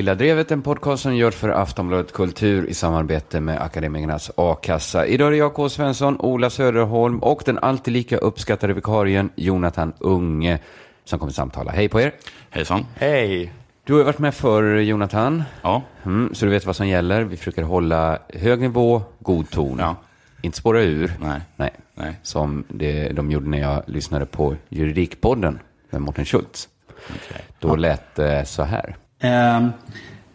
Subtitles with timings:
[0.00, 5.06] Lilla Drevet, en podcast som görs för Aftonbladet Kultur i samarbete med Akademikernas A-kassa.
[5.06, 5.68] Idag är det jag, K.
[5.68, 10.58] Svensson, Ola Söderholm och den alltid lika uppskattade vikarien Jonathan Unge
[11.04, 11.72] som kommer samtala.
[11.72, 12.12] Hej på er!
[12.50, 12.86] Hejsan.
[12.94, 13.52] Hej!
[13.84, 17.24] Du har varit med för Jonathan, Ja, mm, så du vet vad som gäller.
[17.24, 19.78] Vi försöker hålla hög nivå, god ton.
[19.78, 19.96] Ja.
[20.42, 21.12] Inte spåra ur.
[21.20, 21.40] nej.
[21.56, 21.70] Nej.
[21.94, 22.18] Nej.
[22.22, 25.58] Som det, de gjorde när jag lyssnade på Juridikpodden
[25.90, 26.68] med Mårten Schultz.
[27.08, 27.44] Okej.
[27.58, 28.96] Då lät det så här.
[29.20, 29.70] Ehm,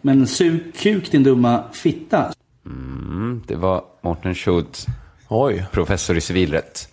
[0.00, 2.32] men sug kuk din dumma fitta.
[2.66, 4.86] Mm, det var Mårten Schultz,
[5.28, 5.66] Oj.
[5.72, 6.88] professor i civilrätt.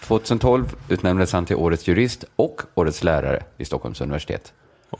[0.00, 4.52] 2012 utnämndes han till årets jurist och årets lärare vid Stockholms universitet.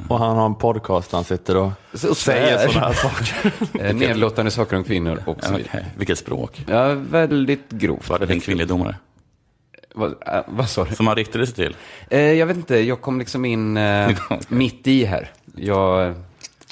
[0.09, 3.53] Och han har en podcast där han sitter och Så säger sådana här saker.
[3.81, 5.69] Eh, Nedlåtande saker om kvinnor och så vidare.
[5.71, 5.85] Okej.
[5.97, 6.65] Vilket språk?
[6.69, 8.09] Ja, väldigt grovt.
[8.09, 8.97] Var det din kvinnliga domare?
[9.95, 10.95] Vad, äh, vad sa du?
[10.95, 11.77] Som han riktade sig till?
[12.11, 14.11] Eh, jag vet inte, jag kom liksom in eh,
[14.49, 15.31] mitt i här.
[15.57, 16.15] Jag,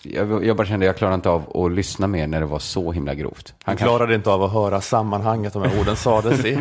[0.03, 2.93] jag, jag bara kände jag klarade inte av att lyssna mer när det var så
[2.93, 3.55] himla grovt.
[3.65, 6.59] Han klarade inte av att höra sammanhanget de här orden sades i.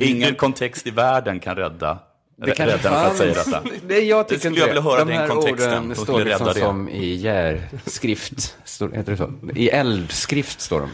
[0.00, 1.98] Ingen kontext i världen kan rädda
[2.36, 3.46] Det kanske rädda för att säga fanns.
[3.46, 3.62] detta.
[3.88, 5.68] Nej, jag tycker skulle inte jag vilja höra De den här kontexten.
[5.72, 6.66] orden De står skulle liksom rädda det.
[6.66, 8.56] som i järskrift.
[8.64, 9.30] Står, heter det så?
[9.54, 10.88] I eldskrift står de.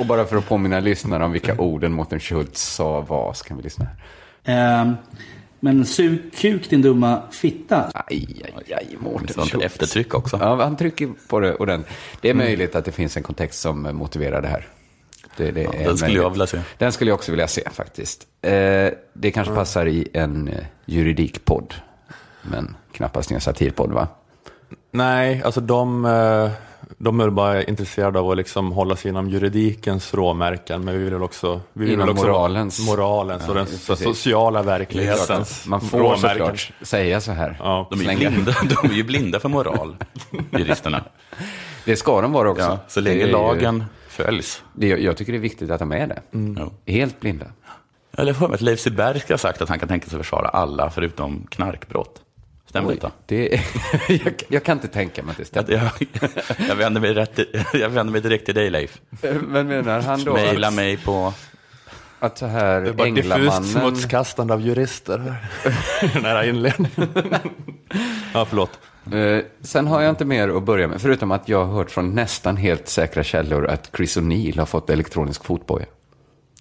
[0.00, 3.56] Och bara för att påminna lyssnarna om vilka orden Mårten Schultz sa var, så kan
[3.56, 4.80] vi lyssna här.
[4.80, 4.94] Ehm,
[5.60, 7.90] men sug kuk din dumma fitta.
[7.94, 10.36] Aj, aj, aj, Mårten eftertryck också.
[10.40, 11.96] Ja, han trycker på det ordentligt.
[12.20, 14.68] Det är möjligt att det finns en kontext som motiverar det här.
[15.36, 16.22] Det, det är den skulle möjligt.
[16.22, 16.60] jag vilja se.
[16.78, 18.26] Den skulle jag också vilja se faktiskt.
[18.42, 18.52] Eh,
[19.12, 21.74] det kanske passar i en eh, juridikpodd.
[22.42, 24.08] Men knappast i en satirpodd va?
[24.90, 26.50] nej, alltså de, eh,
[26.98, 31.22] de är bara intresserade av att liksom hålla sig inom juridikens råmärken, men vi vill
[31.22, 31.60] också...
[31.72, 32.86] Vi vill Inom också moralens.
[32.86, 33.88] moralens och den precis.
[33.90, 36.28] so- sociala verklighetens Man får råmärken.
[36.28, 37.56] såklart säga så här.
[37.58, 37.88] Ja.
[37.90, 39.96] De är, ju blinda, de är ju blinda för moral,
[40.52, 41.04] juristerna.
[41.84, 42.62] Det ska de vara också.
[42.62, 44.62] Ja, så Det länge lagen följs.
[44.74, 46.22] Det, jag tycker det är viktigt att de är det.
[46.32, 46.72] Jo.
[46.86, 47.46] Helt blinda.
[48.18, 50.48] Eller för mig att Leif Silbersky ska ha sagt att han kan tänka sig försvara
[50.48, 52.20] alla förutom knarkbrott.
[52.68, 53.10] Stämmer detta?
[53.26, 53.60] Det,
[54.08, 55.72] jag, jag kan inte tänka mig att det stämmer.
[55.72, 55.90] Jag,
[56.68, 57.38] jag, vänder mig rätt,
[57.72, 59.00] jag vänder mig direkt till dig Leif.
[59.48, 61.32] Men menar han då Maila att, mig på...
[62.18, 63.64] att så här Det är bara diffust Änglamannen...
[63.64, 65.18] smutskastande av jurister
[66.22, 67.08] här inledningen.
[68.34, 68.78] ja, förlåt.
[69.12, 72.14] Eh, sen har jag inte mer att börja med, förutom att jag har hört från
[72.14, 75.86] nästan helt säkra källor att Chris O'Neill har fått elektronisk fotboja.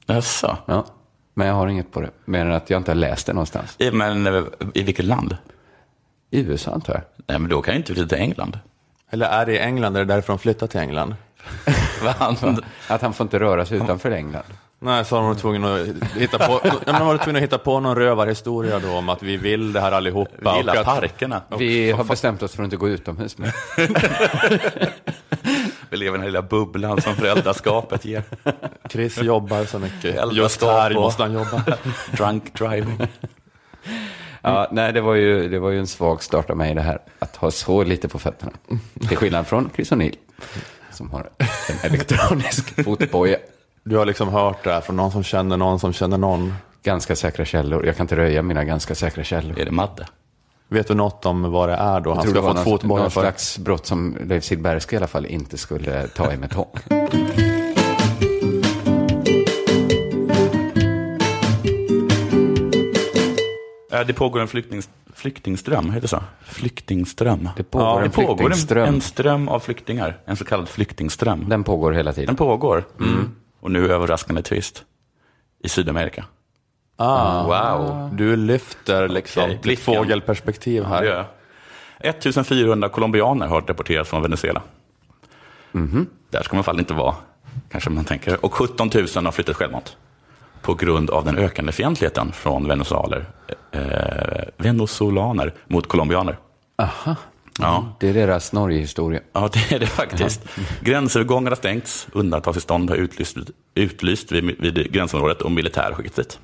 [0.06, 0.58] Jaså?
[0.66, 0.86] Ja,
[1.34, 3.76] men jag har inget på det, mer än att jag inte har läst det någonstans.
[3.78, 4.44] I- Men eh,
[4.74, 5.38] i vilket land?
[6.32, 7.04] I USA antar jag.
[7.28, 8.60] Nej, men då kan jag inte flytta till England.
[9.10, 9.96] Eller är det i England?
[9.96, 11.16] Är det därför de flyttat till England?
[12.04, 12.64] Vad?
[12.88, 14.44] Att han får inte röra sig utanför England.
[14.80, 17.96] Nej, så har de tvungna att hitta på, ja, var tvungna att hitta på någon
[17.96, 20.52] rövarhistoria då om att vi vill det här allihopa.
[20.52, 21.42] Vi gillar och att, parkerna.
[21.58, 23.52] Vi har bestämt oss för att inte gå utomhus nu.
[25.90, 28.24] Vi lever i den här lilla bubblan som föräldraskapet ger.
[28.90, 30.34] Chris jobbar så mycket.
[30.34, 31.64] Just här måste han jobba.
[32.12, 33.08] Drunk driving.
[34.54, 37.00] Ja, nej, det var, ju, det var ju en svag start av mig det här,
[37.20, 38.52] att ha så lite på fötterna.
[39.08, 40.16] Till skillnad från Chris O'Neill,
[40.92, 43.38] som har en elektronisk fotboja.
[43.84, 46.54] Du har liksom hört det här från någon som känner någon som känner någon.
[46.84, 47.86] Ganska säkra källor.
[47.86, 49.60] Jag kan inte röja mina ganska säkra källor.
[49.60, 50.08] Är det Madde?
[50.70, 52.10] Vet du något om vad det är då?
[52.10, 53.22] Han Jag ska det ha fått fotboja någon för.
[53.22, 56.70] slags brott som Leif Silbersky i alla fall inte skulle ta i med tång.
[64.04, 64.82] Det pågår en flyktning,
[65.14, 66.24] flyktingström, heter det så?
[66.46, 67.50] Flyktingström.
[67.58, 68.88] Det pågår en det pågår en, flyktingström.
[68.96, 70.18] en ström av flyktingar.
[70.26, 71.50] En så kallad flyktingström.
[71.50, 72.36] Den pågår hela Den tiden.
[72.36, 72.84] pågår.
[73.00, 73.32] Mm.
[73.60, 74.84] Och nu överraskande twist.
[75.64, 76.26] I Sydamerika.
[76.96, 77.44] Ah,
[77.78, 78.16] Wow.
[78.16, 81.04] du lyfter liksom Okej, ditt fågelperspektiv här.
[81.04, 81.26] jag.
[82.00, 84.62] 1400 colombianer har deporterats från Venezuela.
[86.30, 87.16] Där ska man i alla fall inte vara,
[87.72, 88.46] kanske man tänker.
[88.46, 89.98] Och 17 000 har flyttat självmant.
[90.62, 93.26] På grund av den ökande fientligheten från venezuelaner,
[93.72, 93.82] eh,
[94.58, 96.38] venezolaner mot colombianer.
[96.78, 97.16] Aha.
[97.60, 97.86] Ja.
[98.00, 99.22] Det är deras Norgehistoria.
[99.34, 100.42] Ja, det är det faktiskt.
[100.82, 103.38] Gränsövergångar har stängts, undantagstillstånd har utlyst,
[103.76, 106.40] utlyst vid, vid gränsområdet och militär skickats dit.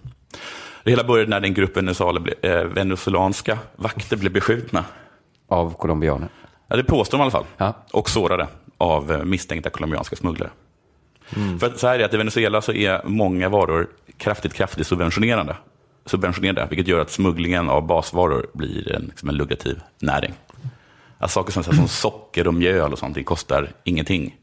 [0.83, 4.85] Det hela började när en grupp eh, venezuelanska vakter blev beskjutna.
[5.47, 6.29] Av colombianer.
[6.67, 7.45] Ja, det påstår de i alla fall.
[7.57, 7.73] Ja.
[7.91, 10.49] Och sårade av eh, misstänkta colombianska smugglare.
[11.59, 13.87] För att så här är det att i Venezuela så är många varor
[14.17, 15.55] kraftigt, kraftigt subventionerade.
[16.05, 20.33] subventionerade, vilket gör att smugglingen av basvaror blir en, liksom en lukrativ näring.
[21.17, 24.35] Att saker som, som socker och mjöl och sånt, kostar ingenting.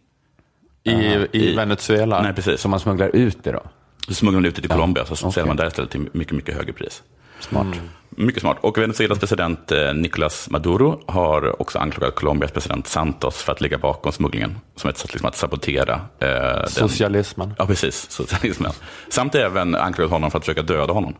[0.85, 2.23] I, i I- Venezuela.
[2.23, 2.61] Nej, precis.
[2.61, 3.63] Så man smugglar ut det då?
[4.09, 5.33] Så smugglar man ut det till Colombia, så okej.
[5.33, 7.03] säljer man där istället till mycket, mycket högre pris.
[7.41, 7.81] Smart.
[8.11, 8.57] Mycket smart.
[8.61, 13.79] Och Venezuelas president eh, Nicolas Maduro har också anklagat Colombias president Santos för att ligga
[13.79, 14.59] bakom smugglingen.
[14.77, 16.69] Som ett sätt liksom att sabotera eh, den.
[16.69, 17.55] Socialismen.
[17.59, 18.11] Ja, precis.
[18.11, 18.73] Socialismen.
[19.09, 21.15] Samt även anklagat honom för att försöka döda honom.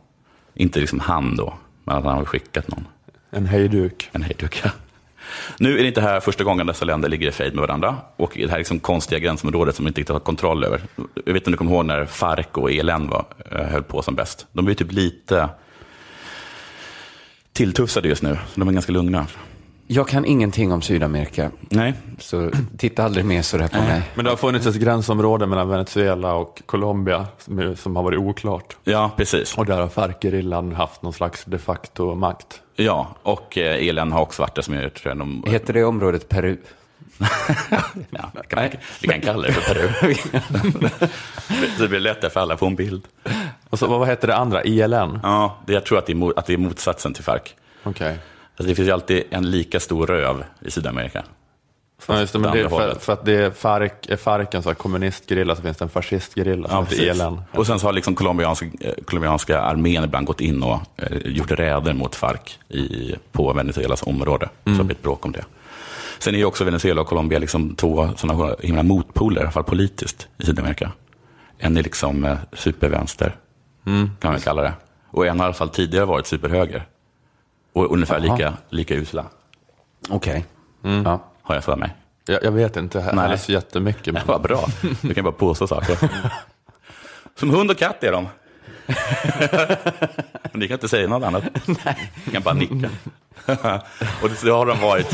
[0.55, 2.87] Inte liksom han då, men att han har skickat någon.
[3.31, 4.09] En hejduk.
[4.13, 4.71] En hejduk, ja.
[5.59, 7.97] Nu är det inte här första gången dessa länder ligger i fejd med varandra.
[8.17, 10.81] Och i det här liksom konstiga gränsområdet som vi inte riktigt har kontroll över.
[11.25, 14.03] Jag vet inte om du kommer ihåg när Farc och ELN var, eh, höll på
[14.03, 14.47] som bäst.
[14.53, 15.49] De är ju typ lite
[17.61, 18.39] tilltufsade just nu.
[18.55, 19.27] De är ganska lugna.
[19.87, 24.03] Jag kan ingenting om Sydamerika, Nej, så titta aldrig mer sådär på mig.
[24.15, 28.77] Men det har funnits ett gränsområde mellan Venezuela och Colombia som, som har varit oklart.
[28.85, 29.59] ja precis.
[29.59, 32.61] Och där har FARC-gerillan haft någon slags de facto makt.
[32.77, 35.45] Ja, och eh, ELN har också varit det som jag tror de...
[35.47, 36.57] Heter det området Peru?
[38.11, 38.71] Ja, vi, kan,
[39.01, 40.15] vi kan kalla det för Peru.
[41.79, 43.03] det blir lättare för alla att få en bild.
[43.71, 44.65] Och så, vad heter det andra?
[44.65, 45.21] ILN?
[45.23, 47.43] Ja, det, jag tror att det, är, att det är motsatsen till Farc.
[47.83, 48.19] Okej.
[48.51, 51.25] Alltså, det finns ju alltid en lika stor röv i Sydamerika.
[52.07, 54.75] Ja, just det, men det för, för att det är FARC, är FARC en sån
[54.75, 57.23] kommunistgerilla så finns det en fascistgerilla som heter precis.
[57.23, 57.43] ILN.
[57.53, 61.51] Och sen så har liksom colombianska, eh, colombianska armén ibland gått in och eh, gjort
[61.51, 64.49] räder mot Farc i, på Venezuelas område.
[64.65, 65.45] Så det har blivit bråk om det.
[66.23, 69.65] Sen är ju också Venezuela och Colombia liksom två sådana himla motpoler, i alla fall
[69.65, 70.93] politiskt, i Sydamerika.
[71.59, 73.37] En är liksom eh, supervänster,
[74.21, 74.73] kan man kalla det.
[75.11, 76.87] Och en har i alla fall tidigare varit superhöger.
[77.73, 79.25] Och ungefär lika, lika usla,
[80.09, 80.45] Okej.
[80.83, 81.21] Ja.
[81.43, 81.95] har jag för mig.
[82.27, 83.23] Jag, jag vet inte Nej.
[83.25, 84.15] heller så jättemycket.
[84.15, 84.23] Men...
[84.27, 84.67] Vad bra,
[85.01, 85.99] du kan bara påstå saker.
[87.39, 88.29] Som hund och katt är de.
[90.53, 91.45] Ni kan inte säga något annat.
[92.25, 92.91] Ni kan bara nicka.
[94.23, 95.11] och det har de varit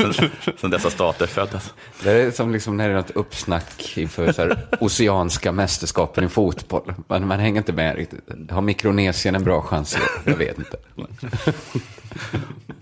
[0.60, 1.74] sedan, dessa stater föddes.
[2.02, 6.28] Det är som liksom när det är något uppsnack inför så här oceanska mästerskapen i
[6.28, 6.94] fotboll.
[7.08, 8.50] Man, man hänger inte med riktigt.
[8.50, 9.98] Har Mikronesien en bra chans?
[10.24, 10.76] Jag vet inte.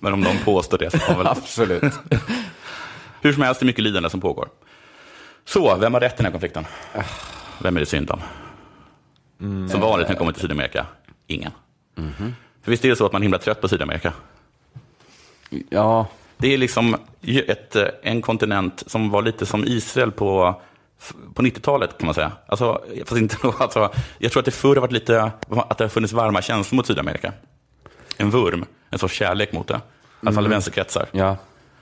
[0.01, 1.27] Men om de påstår det så har väl...
[1.27, 1.95] Absolut.
[3.23, 4.49] Hur som helst, det är mycket lidande som pågår.
[5.45, 6.67] Så, vem har rätt i den här konflikten?
[7.59, 8.21] Vem är det synd om?
[9.71, 10.87] Som vanligt när det kommer till Sydamerika,
[11.27, 11.51] ingen.
[12.63, 14.13] För visst är det så att man är himla trött på Sydamerika?
[15.69, 16.07] Ja,
[16.37, 16.97] Det är liksom
[17.47, 20.61] ett, eh, en kontinent som var lite som Israel på,
[21.35, 22.33] på 90-talet kan man säga.
[22.47, 25.89] Alltså, fast inte, alltså, jag tror att det förr har varit lite, att det har
[25.89, 27.33] funnits varma känslor mot Sydamerika.
[28.17, 29.75] En vurm, en sorts kärlek mot det.
[29.75, 29.79] I
[30.21, 31.07] alla fall i vänsterkretsar.
[31.13, 31.37] ja.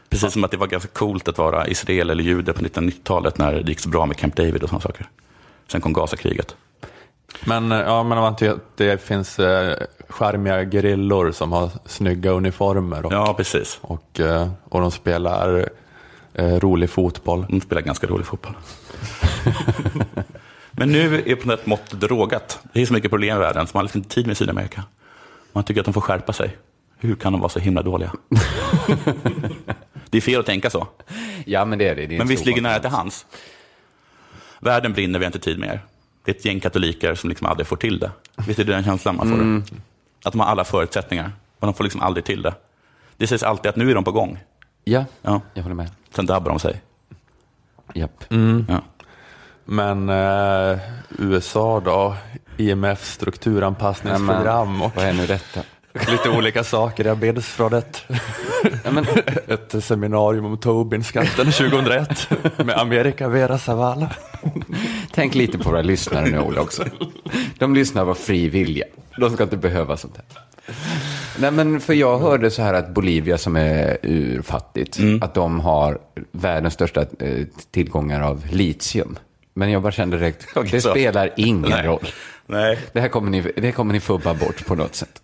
[0.08, 3.52] Precis som att det var ganska coolt att vara israel eller jude på 1990-talet när
[3.52, 5.06] det gick så bra med Camp David och sådana saker.
[5.68, 6.56] Sen kom Gazakriget.
[7.44, 9.76] Men, eh, ja, men man tycker att det finns eh,
[10.08, 13.78] charmiga gerillor som har snygga uniformer och, Ja, precis.
[13.82, 15.68] och, eh, och de spelar
[16.34, 17.46] eh, rolig fotboll.
[17.48, 18.54] De spelar ganska rolig fotboll.
[20.70, 22.60] Men nu är på något mått drogat.
[22.72, 24.82] Det är så mycket problem i världen, så man har liksom inte tid med Sydamerika.
[25.52, 26.56] Man tycker att de får skärpa sig.
[26.98, 28.12] Hur kan de vara så himla dåliga?
[30.10, 30.86] det är fel att tänka så.
[31.46, 32.06] ja, men det är det.
[32.06, 33.26] det är en Men visst ligger nära till hands.
[34.60, 35.80] Världen brinner, vi har inte tid med er.
[36.24, 38.10] Det är ett gäng katoliker som liksom aldrig får till det.
[38.46, 39.74] Visst är det den känslan man får?
[40.24, 41.24] Att de har alla förutsättningar,
[41.58, 42.54] men de får liksom aldrig till det.
[43.16, 44.38] Det sägs alltid att nu är de på gång.
[44.84, 45.40] Ja, Ja.
[45.54, 45.90] jag håller med.
[46.14, 46.82] Sen dabbar de sig.
[47.94, 48.24] Japp.
[48.68, 48.80] Ja.
[49.64, 50.78] Men eh,
[51.18, 52.16] USA då,
[52.56, 55.60] IMF strukturanpassningsprogram och Vad är nu detta?
[55.94, 57.04] Lite olika saker.
[57.04, 58.04] Jag beds från ett,
[58.84, 59.06] Ja, men,
[59.46, 62.28] ett seminarium om Tobinskatten 2001
[62.64, 64.10] med Amerika Vera Zavala.
[65.10, 66.84] tänk lite på våra lyssnare nu, Ola, också.
[67.58, 68.84] De lyssnar av fri vilja.
[69.18, 70.42] De ska inte behöva sånt här.
[71.38, 75.98] Nej, men för jag hörde så här att Bolivia som är urfattigt, att de har
[76.32, 79.18] världens största eh, tillgångar av litium.
[79.54, 81.86] Men jag bara kände direkt, det spelar ingen Nej.
[81.86, 82.06] roll.
[82.52, 85.22] Nej, Det här kommer ni, det kommer ni fubba bort på något sätt.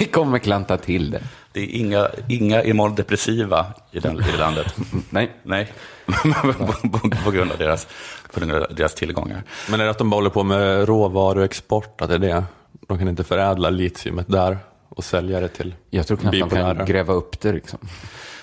[0.00, 1.22] Ni kommer klanta till det.
[1.52, 4.74] det är inga, inga immundepressiva i, den, i det landet.
[5.10, 5.30] Nej.
[5.42, 5.72] Nej,
[6.06, 6.52] på,
[6.98, 7.86] på, på grund av deras,
[8.32, 9.42] på grund av deras tillgångar.
[9.70, 12.00] Men är det att de bara håller på med råvaruexport?
[12.00, 12.44] Att det är det?
[12.88, 14.58] De kan inte förädla litiumet där
[14.88, 17.78] och sälja det till Jag tror knappt de kan gräva upp det liksom.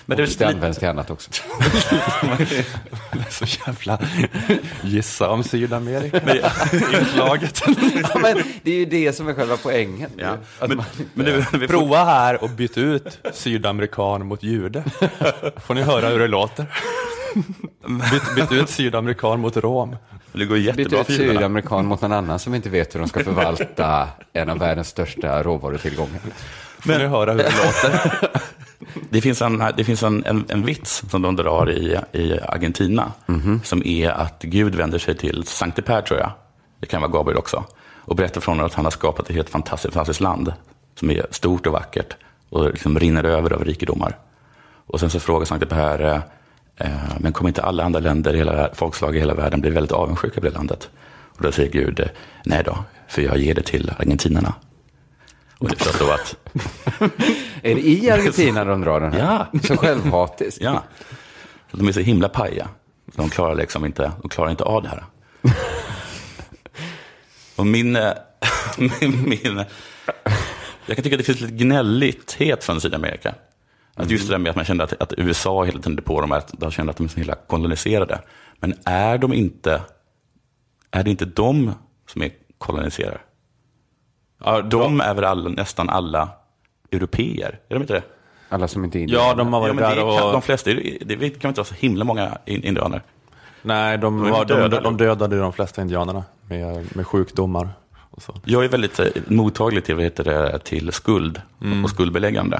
[0.06, 1.30] Men det, det det används till annat också.
[3.30, 3.98] Så jävla
[4.82, 7.62] gissa om Sydamerika-inslaget.
[8.14, 10.10] ja, men det är ju det som är själva poängen.
[10.16, 10.36] Ja.
[10.58, 14.84] Att Men, man, men nu, vi får, Prova här och byt ut sydamerikan mot jude.
[15.56, 16.66] Får ni höra hur det låter.
[18.10, 19.96] Byt, byt ut sydamerikan mot rom.
[20.32, 21.32] det går jättebra ut för judarna.
[21.32, 25.42] sydamerikan mot någon annan som inte vet hur de ska förvalta en av världens största
[25.42, 26.20] råvarutillgångar.
[26.84, 28.20] Får ni höra hur det låter.
[29.10, 33.12] Det finns, en, det finns en, en, en vits som de drar i, i Argentina.
[33.64, 36.30] Som är att Gud vänder sig till Sankte Per, tror jag.
[36.80, 37.64] Det kan vara Gabriel också.
[38.06, 40.52] Och berättar för honom att han har skapat ett helt fantastiskt, fantastiskt land.
[41.00, 42.16] som är stort och vackert
[42.50, 44.18] och liksom rinner över av rikedomar.
[44.86, 46.20] Och sen så frågar Sankte Per, eh,
[46.76, 50.40] eh, men kommer inte alla andra länder, hela, folkslag i hela världen bli väldigt avundsjuka
[50.40, 50.88] på det landet?
[51.36, 52.08] Och då säger Gud,
[52.44, 54.54] nej då, för jag ger det till argentinarna.
[55.64, 56.36] Och det förstås då att,
[57.62, 59.46] Är det i Argentina de drar den här?
[59.52, 59.60] Ja.
[59.62, 60.60] Så självhatiskt.
[60.60, 60.82] ja,
[61.72, 62.68] de är så himla paja.
[63.06, 65.04] De klarar liksom inte, de klarar inte av det här.
[67.56, 68.12] Och min, eh,
[68.78, 69.64] min, min,
[70.86, 73.34] jag kan tycka att det finns lite gnällighet från Sydamerika.
[73.94, 76.32] Att just det där med att man kände att, att USA hela tiden på dem,
[76.32, 78.20] att de kände att de är så hela koloniserade.
[78.60, 79.82] Men är de inte,
[80.90, 81.72] är det inte de
[82.08, 83.20] som är koloniserare?
[84.44, 86.28] Ja, De är väl alla, nästan alla
[86.92, 87.58] europeer?
[87.68, 88.02] Är de inte det?
[88.48, 89.28] Alla som inte är indianer.
[89.28, 90.32] ja, de har Ja, varit det där kan, och...
[90.32, 93.02] de flesta, det det kan inte vara så himla många in- indianer.
[93.62, 97.68] Nej, de, är var, de, döda, de, dödade de flesta indianerna med, med sjukdomar.
[98.10, 98.34] Och så.
[98.44, 101.40] Jag är väldigt eh, mottaglig till, vad heter det, till skuld
[101.84, 102.56] och skuldbeläggande.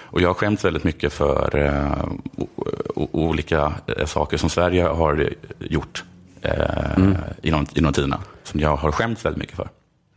[0.00, 2.04] Och jag har skämts väldigt mycket för eh,
[2.36, 2.48] o-
[2.94, 6.04] o- olika eh, saker som Sverige har gjort
[6.42, 6.52] eh,
[7.42, 8.18] inom, inom tiderna.
[8.44, 9.68] Som jag har skämts väldigt mycket för.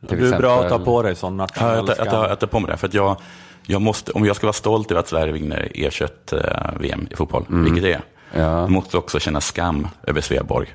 [0.08, 2.10] Till Du är bra att ta exempel- på dig sån Ja, nationell jag, tar- jag,
[2.13, 2.77] tar- jag tar på mig det.
[2.77, 3.17] För att jag,
[3.65, 7.84] jag måste, om jag ska vara stolt över att Sverige vinner E21-VM i fotboll, vilket
[7.84, 8.01] det är,
[8.34, 8.41] Ja.
[8.62, 10.67] jag måste också känna skam över Sveaborg.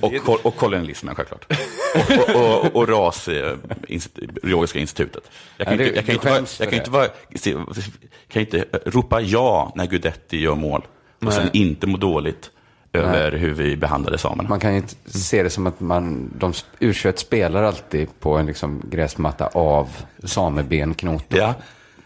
[0.00, 1.46] Och, och, och kolonialismen självklart.
[1.94, 3.52] Och, och, och, och ras, eh,
[3.88, 5.30] inst- biologiska institutet.
[5.56, 7.82] Jag kan Ja, inte, jag kan inte, vara, skäms jag för kan inte, vara, se-
[8.28, 10.82] kan inte ropa ja när Guidetti gör mål
[11.26, 12.50] och sen inte må dåligt
[12.96, 14.48] över hur vi behandlade samerna.
[14.48, 18.46] Man kan ju inte se det som att man, de u spelar alltid på en
[18.46, 19.88] liksom gräsmatta av
[20.24, 21.38] samebenknotor.
[21.38, 21.54] Ja.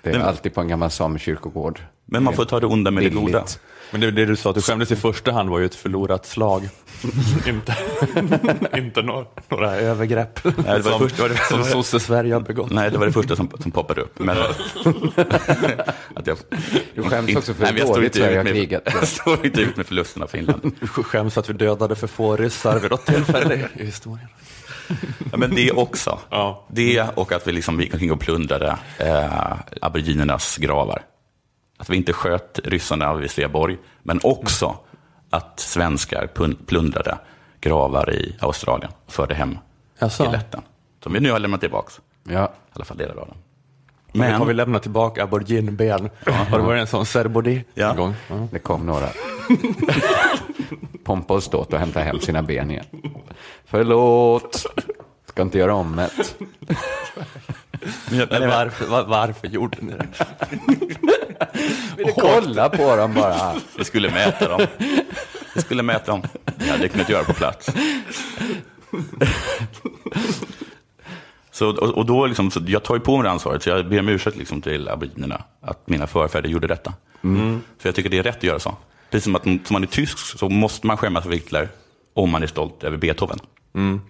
[0.02, 1.80] Det är alltid på en gammal samekyrkogård.
[2.10, 3.26] Men man får ta det onda med det Billigt.
[3.32, 3.44] goda.
[3.92, 6.26] Men det, det du sa att du skämdes i första hand var ju ett förlorat
[6.26, 6.68] slag.
[7.46, 7.76] inte
[8.76, 12.70] inte några, några övergrepp det var som, först- det var det- som sosse-Sverige har begått.
[12.70, 14.18] Nej, det var det första som, som poppade upp.
[14.18, 14.36] Men,
[16.14, 16.36] att jag,
[16.94, 18.82] Du skäms också för Nej, hur dåligt inte Sverige har krigat.
[18.86, 20.72] Jag står inte ut med förlusterna för Finland.
[20.80, 24.28] Du skäms att vi dödade för få ryssar vid något tillfälle i historien.
[25.32, 26.18] Ja, men det också.
[26.30, 26.66] Ja.
[26.70, 31.02] Det och att vi liksom gick omkring och plundrade eh, aboriginernas gravar.
[31.80, 34.76] Att vi inte sköt ryssarna vid Sveaborg, men också
[35.30, 36.26] att svenskar
[36.66, 37.18] plundrade
[37.60, 39.58] gravar i Australien och förde hem
[39.98, 40.24] Jaså?
[40.24, 40.60] skeletten.
[41.02, 41.92] Som vi nu har lämnat tillbaka.
[42.24, 43.36] Ja, I alla fall delar av dem.
[44.12, 44.30] Men...
[44.30, 46.10] Men, Har vi lämnat tillbaka aboriginben?
[46.26, 47.90] Har det varit en sån cerbodi Ja.
[47.90, 48.14] en gång?
[48.28, 48.48] Ja.
[48.52, 49.08] det kom några.
[51.04, 52.84] Pompa och ståt och hämta hem sina ben igen.
[53.64, 54.66] Förlåt.
[55.26, 56.10] Ska inte göra om det.
[58.30, 60.06] Men varför, var, varför gjorde ni det?
[62.16, 63.54] Kolla på dem bara.
[63.78, 64.66] vi skulle mäta dem.
[65.54, 66.22] Vi skulle mäta dem.
[66.56, 67.70] Det hade jag kunnat göra på plats.
[71.50, 73.88] Så, och, och då liksom, så jag tar ju på mig det ansvaret, så jag
[73.88, 76.94] ber om ursäkt liksom till aboriginerna att mina förfäder gjorde detta.
[77.78, 78.76] För jag tycker det är rätt att göra så.
[79.10, 81.68] Precis som att som man är tysk så måste man skämmas för Hitler
[82.14, 83.38] om man är stolt över Beethoven.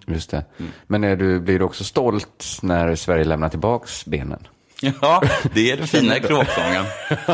[0.07, 0.45] Just det.
[0.87, 4.47] Men är du, blir du också stolt när Sverige lämnar tillbaks benen?
[4.81, 5.21] Ja,
[5.53, 6.85] det är det fina i kråksången.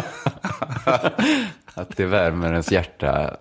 [1.74, 3.38] Att det värmer ens hjärta.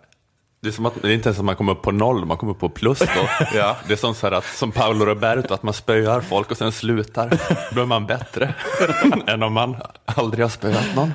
[0.61, 2.37] Det är, som att, det är inte ens att man kommer upp på noll, man
[2.37, 3.29] kommer upp på plus då.
[3.55, 3.77] Ja.
[3.87, 6.73] Det är som, så här att, som Paolo Roberto, att man spöar folk och sen
[6.73, 7.39] slutar.
[7.75, 8.55] Då är man bättre
[9.27, 11.13] än om man aldrig har spöat någon.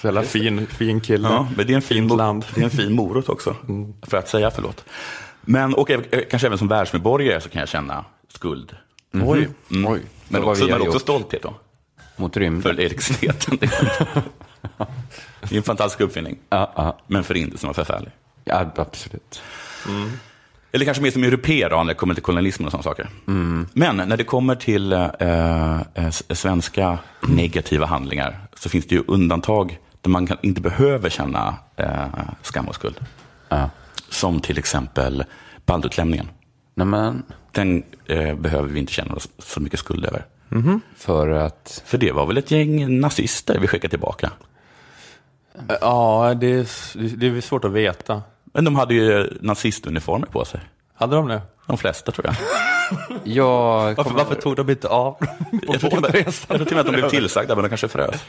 [0.00, 1.28] Så jävla fin, fin kille.
[1.28, 2.44] Ja, men det är en fin, land.
[2.54, 3.56] det är en fin morot också,
[4.02, 4.84] för att säga förlåt.
[5.40, 8.04] Men, och eh, kanske även som världsmedborgare så kan jag känna
[8.34, 8.76] skuld.
[9.12, 9.48] Oj.
[9.70, 9.92] Mm.
[9.92, 11.54] Oj, Men, också, men också stolthet då,
[12.18, 12.62] Mot rymden.
[12.62, 13.58] för elektriciteten.
[15.40, 16.98] det är en fantastisk uppfinning, Ja, ja.
[17.06, 18.10] men förintelsen var förfärlig.
[18.44, 19.42] ja, absolut.
[20.72, 23.08] Eller kanske mer som europeer när det kommer till kolonialismen och sådana saker.
[23.72, 26.98] Men när det kommer till eh, eh, s- svenska
[27.28, 32.04] negativa handlingar så finns det ju undantag där man kan, inte behöver känna eh,
[32.42, 33.00] skam och skuld.
[33.48, 33.70] Ja.
[34.08, 35.24] Som till exempel
[35.66, 36.28] baldutlämningen.
[36.74, 37.22] Nej, men
[37.52, 40.26] Den eh, behöver vi inte känna oss så mycket skuld över.
[40.96, 41.82] För att...
[41.86, 44.30] För det var väl ett gäng nazister vi skickade tillbaka.
[45.80, 46.66] Ja, det är,
[47.16, 48.22] det är svårt att veta.
[48.44, 50.60] Men de hade ju nazistuniformer på sig.
[50.94, 51.42] Hade de det?
[51.66, 52.34] De flesta tror jag.
[53.24, 55.26] Jag Varför, varför tog de inte av på
[55.60, 57.88] Jag tror med, jag tror till och med att de blev tillsagda, men de kanske
[57.88, 58.24] frös.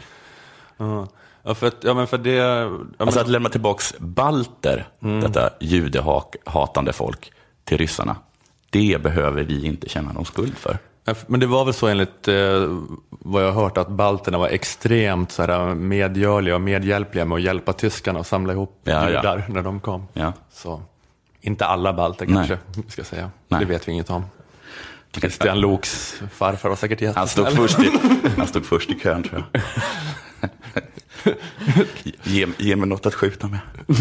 [0.78, 1.08] Ja.
[1.44, 2.34] Ja, för att, ja, men för det...
[2.34, 4.88] Ja, men, Alltså att lämna tillbaks balter,
[5.22, 7.32] detta judehatande folk,
[7.64, 8.16] till ryssarna.
[8.70, 10.78] Det behöver vi inte känna någon skuld för.
[11.06, 12.78] Ja, Men det var väl så enligt eh,
[13.10, 17.42] vad jag har hört att balterna var extremt så här, medgörliga och medhjälpliga med att
[17.42, 19.08] hjälpa tyskarna att samla ihop Ja, ja.
[19.10, 20.08] judar när de kom.
[20.14, 20.34] Ja.
[20.54, 20.82] Så
[21.42, 22.36] inte alla balter Nej.
[22.36, 22.58] kanske,
[22.92, 23.32] ska jag säga.
[23.48, 23.60] Nej.
[23.60, 24.26] Det vet vi inget om.
[25.12, 27.68] Christian Loks farfar var säkert Han stod, jättesnäll.
[27.68, 27.80] först
[28.26, 29.62] i, han stod först i kön tror jag.
[32.24, 33.60] Ge, ge mig något att skjuta med.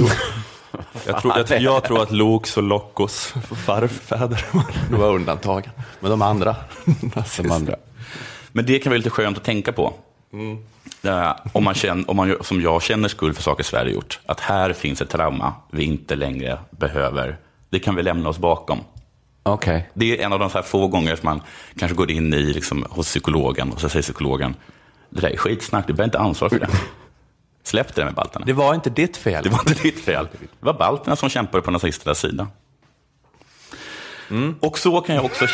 [1.07, 3.35] Jag tror, jag, jag tror att Loks och Lockos
[3.67, 4.45] farfäder
[4.91, 5.71] var undantagen.
[6.01, 6.57] Men de andra,
[7.37, 7.77] De andra.
[8.53, 9.93] Men det kan vara lite skönt att tänka på.
[11.03, 14.21] Eh, om, man känner, om man som jag känner skuld för saker Sverige gjort.
[14.27, 17.37] Att här finns ett trauma vi inte längre behöver.
[17.71, 18.79] Det kan vi lämna oss bakom.
[19.43, 19.91] Okej.
[19.95, 21.43] Det är en av de så här få gånger som man
[21.79, 24.55] kanske går in i liksom, hos psykologen och så säger psykologen,
[25.11, 26.69] det där är skitsnack, du behöver inte ansvar för det.
[27.69, 28.45] Släpp det med balterna.
[28.47, 29.45] Det var inte ditt fel.
[29.45, 30.29] Det var inte ditt fel.
[30.33, 32.49] Det var balterna som kämpade på nazisternas sida.
[34.61, 35.47] Och så kan jag också...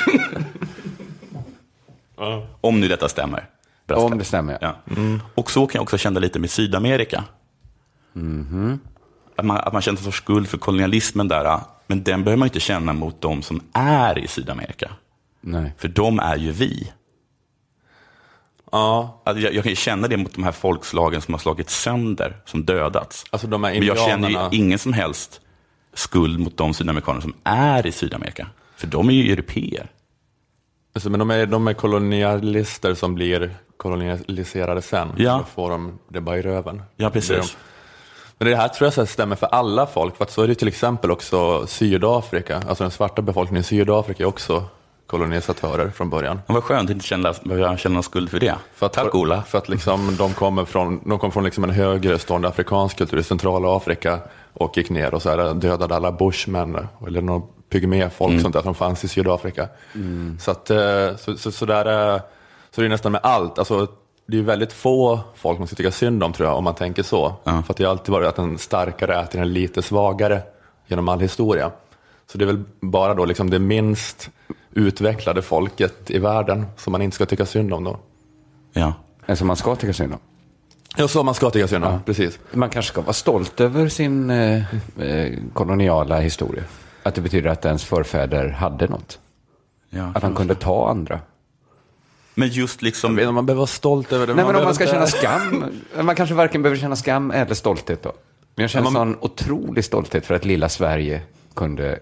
[2.61, 3.49] Om nu detta stämmer.
[3.87, 4.13] Brasklapp.
[4.13, 4.77] Om det stämmer, ja.
[4.85, 4.95] Ja.
[5.35, 7.25] Och så kan jag också känna lite med Sydamerika.
[9.37, 11.61] Att, man, att man känner sorts skuld för kolonialismen där.
[11.87, 14.91] Men den behöver man inte känna mot de som är i Sydamerika.
[15.41, 15.73] Nej.
[15.79, 16.93] För de är ju vi.
[18.75, 22.37] Ja, Alltså jag, jag kan känna det mot de här folkslagen som har slagits sönder,
[22.45, 23.25] som dödats.
[23.31, 25.41] alltså de här Men jag känner ju ingen som helst
[25.93, 28.47] skuld mot de sydamerikaner som är i Sydamerika.
[28.77, 29.91] För de är ju europeer.
[30.95, 35.13] Alltså, men de är, de är kolonialister som blir kolonialiserade sen.
[35.17, 35.39] Ja.
[35.39, 36.83] Så får de det bara i röven.
[36.97, 37.57] Ja, precis.
[38.39, 40.17] Men det här tror jag så stämmer för alla folk.
[40.17, 42.57] För så är det till exempel också Sydafrika.
[42.69, 44.65] Alltså den svarta befolkningen i Sydafrika är också
[45.07, 46.41] kolonisatörer från början.
[46.47, 48.55] Men vad skönt att inte känna, behöva känna någon skuld för det.
[48.75, 49.43] För att, Tack Ola.
[49.43, 53.19] För att liksom, de kommer från, de kom från liksom en högre stående afrikansk kultur
[53.19, 54.19] i centrala Afrika
[54.53, 58.43] och gick ner och så här, dödade alla bushmen eller några pygméfolk Mm.
[58.43, 59.69] sånt där som fanns i Sydafrika.
[60.41, 62.21] Så, att, eh, så, så, så, där, eh,
[62.71, 63.59] så det är nästan med allt.
[63.59, 63.87] Alltså,
[64.27, 67.03] det är väldigt få folk man ska tycka synd om tror jag, om man tänker
[67.03, 67.33] så.
[67.45, 67.63] Ja.
[67.63, 70.43] För att det har alltid varit att den starkare äter den lite svagare
[70.87, 71.71] genom all historia.
[72.33, 74.31] Så det är väl bara då liksom det minst
[74.75, 77.99] utvecklade folket i världen som man inte ska tycka synd om då.
[78.73, 78.93] Ja.
[79.27, 80.19] Alltså man ska tycka synd om.
[80.97, 82.39] Ja, så man ska tycka synd om, precis.
[82.53, 86.63] Man kanske ska vara stolt över sin eh, eh, koloniala historia.
[87.03, 89.19] Att det betyder att ens förfäder hade något.
[89.91, 90.13] ja.
[90.15, 91.21] Att han kunde ta andra.
[92.35, 94.35] Men just Jag liksom, vet man behöver vara stolt över det.
[94.35, 95.65] Nej, men om man ska inte- känna skam.
[96.07, 98.13] Man kanske varken behöver känna skam eller stolthet då.
[98.55, 101.23] Men jag känner Ja, man- sån otrolig stolthet för att lilla Sverige
[101.55, 101.99] kunde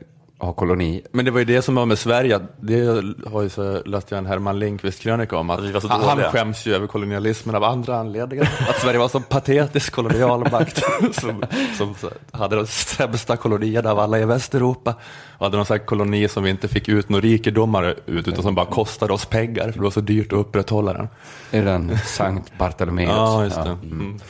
[0.46, 1.02] ha koloni.
[1.12, 3.02] Men det var ju det som var med Sverige, det
[3.33, 6.74] har ju så läste jag en Herman Lindqvist krönika om, att han, han skäms ju
[6.74, 8.50] över kolonialismen av andra anledningar.
[8.68, 11.44] Att Sverige var så patetisk kolonialmakt som,
[11.78, 14.94] som så hade de sämsta kolonierna av alla i Västeuropa.
[15.38, 18.42] Och hade någon sån här koloni som vi inte fick ut några rikedomar ut, utan
[18.42, 21.09] som bara kostade oss pengar, för det var så dyrt att upprätthålla den.
[21.50, 23.09] Är den Sankt Bartolomeus?
[23.09, 23.78] Ja, just det.
[23.83, 24.20] Mm.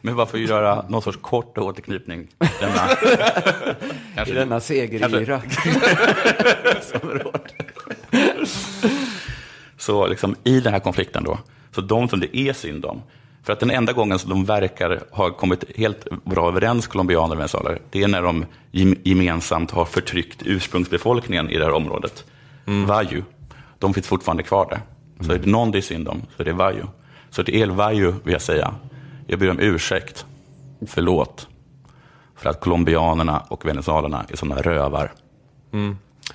[0.00, 2.28] Men varför göra någon sorts kort återknytning?
[2.60, 2.88] Denna,
[4.26, 5.42] I denna segeryra.
[9.78, 11.38] så liksom, i den här konflikten då,
[11.74, 13.02] så de som det är synd om,
[13.42, 17.38] för att den enda gången som de verkar ha kommit helt bra överens, colombianer och
[17.38, 22.24] venezuelaner, det är när de gem- gemensamt har förtryckt ursprungsbefolkningen i det här området.
[22.64, 23.22] Vayu,
[23.78, 24.80] de finns fortfarande kvar där.
[25.26, 26.82] Så är det någon det är synd om, så är det Vayu.
[27.30, 28.74] Så till El Vayu vill jag säga,
[29.30, 30.26] jag ber om ursäkt,
[30.86, 31.48] förlåt,
[32.36, 35.12] för att colombianerna och venezuelanerna är sådana rövar.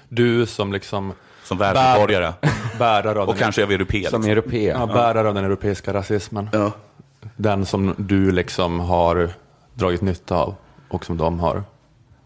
[0.09, 2.33] Du som liksom Som världsmedborgare,
[2.79, 4.09] bärare av och den, kanske av europeer.
[4.09, 4.57] Som europe.
[4.57, 6.49] ja, bärare av den europeiska rasismen.
[7.35, 9.29] Den som du liksom har
[9.73, 10.55] dragit nytta av
[10.89, 11.63] och som de har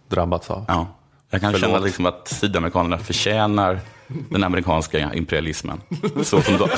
[0.07, 0.65] drabbats av.
[0.67, 0.87] Ja.
[1.29, 1.69] Jag kan Förlåt.
[1.69, 3.79] känna liksom att sydamerikanerna förtjänar
[4.29, 5.81] den amerikanska imperialismen.
[6.23, 6.69] Så som de,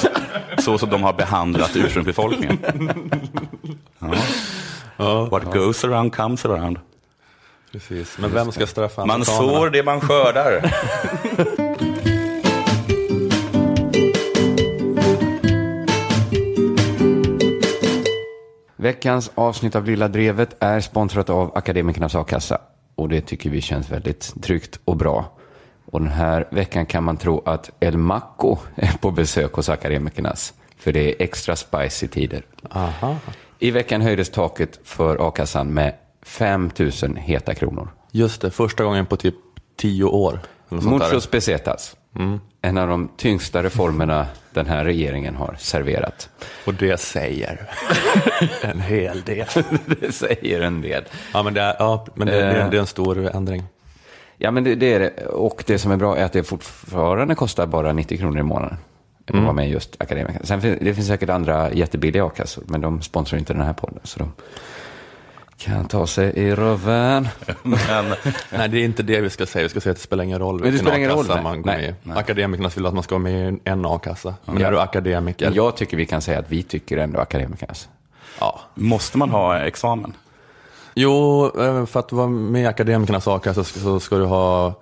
[0.61, 2.59] så som de har behandlat ursprungsbefolkningen.
[4.97, 5.27] Ja.
[5.31, 6.79] What goes around comes around.
[7.71, 8.17] Precis.
[8.17, 10.73] Men vem ska straffa Man sår det man skördar.
[18.75, 22.61] Veckans avsnitt av Lilla Drevet är sponsrat av Akademikernas A-kassa.
[22.95, 25.37] Och det tycker vi känns väldigt tryggt och bra.
[25.91, 30.53] Och den här veckan kan man tro att El Maco är på besök hos Akademikernas.
[30.77, 32.45] För det är extra spicy tider.
[32.69, 33.15] Aha.
[33.59, 37.89] I veckan höjdes taket för a-kassan med 5 000 heta kronor.
[38.11, 39.35] Just det, första gången på typ
[39.77, 40.39] tio år.
[40.69, 41.95] Muchos pesetas.
[42.61, 46.29] En av de tyngsta reformerna den här regeringen har serverat.
[46.65, 47.69] Och det säger
[48.61, 49.47] en hel del.
[49.85, 51.03] det säger en del.
[51.33, 53.63] Ja, men det är, ja, men det, det, det är en stor ändring.
[54.43, 55.25] Ja, men det, det är det.
[55.25, 58.77] Och det som är bra är att det fortfarande kostar bara 90 kronor i månaden.
[59.27, 60.45] Att vara med just Akademikerna.
[60.45, 63.99] Sen finns det finns säkert andra jättebilliga a-kassor, men de sponsrar inte den här podden.
[64.03, 64.31] Så de
[65.57, 67.27] Kan ta sig i röven.
[67.63, 68.05] Men,
[68.51, 69.63] Nej, det är inte det vi ska säga.
[69.63, 71.71] Vi ska säga att det spelar ingen roll vilken spelar ingen roll, a-kassa man går
[71.71, 72.19] Nej, med i.
[72.19, 74.35] Akademikerna vill att man ska vara med i en a-kassa.
[74.45, 74.67] Men Ja.
[74.67, 77.89] är du akademiker, jag tycker vi kan säga att vi tycker ändå akademikernas.
[78.39, 78.59] ja.
[78.75, 80.13] måste man ha examen?
[81.01, 81.51] Jo,
[81.87, 84.73] för att vara med i akademikernas a-kassa så så ska du ha,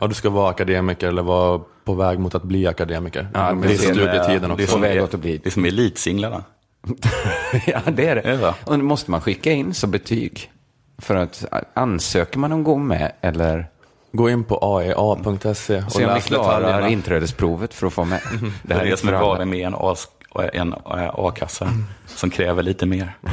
[0.00, 3.28] ja du ska vara akademiker eller vara på väg mot att bli akademiker.
[3.34, 4.66] Ja, det är studietiden Det är också.
[4.66, 5.36] som, väg är, åt att bli.
[5.38, 6.44] det är som elitsinglarna.
[7.66, 8.38] ja, det är Är det det.
[8.38, 8.72] så?
[8.72, 10.50] Och måste man skicka in som betyg?
[10.98, 13.66] För att ansöker man om att gå med eller
[14.12, 18.20] Gå in på aea.se och se om vi läs klarar inträdesprovet för att få med?
[18.62, 19.26] Det är det som är för alla.
[19.28, 20.08] vara med i en as-
[20.52, 21.68] en a-kassa
[22.06, 23.16] som kräver lite mer.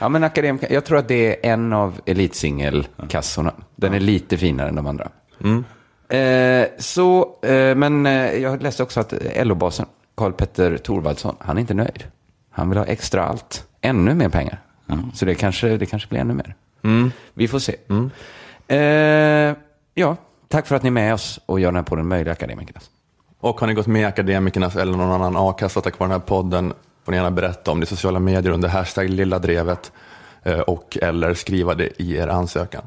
[0.00, 3.54] Ja, men akademiker, jag tror att det är en av elitsingelkassorna.
[3.76, 5.08] Den är lite finare än de andra.
[6.18, 11.60] Eh, så, eh, men eh, jag läste också att LO-basen, Karl Petter Thorvaldsson, han är
[11.60, 12.04] inte nöjd.
[12.50, 14.60] Han vill ha extra allt, ännu mer pengar.
[15.14, 16.54] Så det kanske, det kanske blir ännu mer.
[17.34, 17.76] Vi får se.
[18.68, 19.56] Eh,
[19.94, 20.16] ja,
[20.48, 22.80] tack för att ni är med oss och gör den här podden möjlig, akademikerna.
[23.40, 26.26] Och har ni gått med i akademikernas eller någon annan a-kassa tack vare den här
[26.26, 26.72] podden
[27.04, 29.92] får ni gärna berätta om det i sociala medier under hashtag lilla drevet
[30.42, 32.82] eh, och eller skriva det i er ansökan.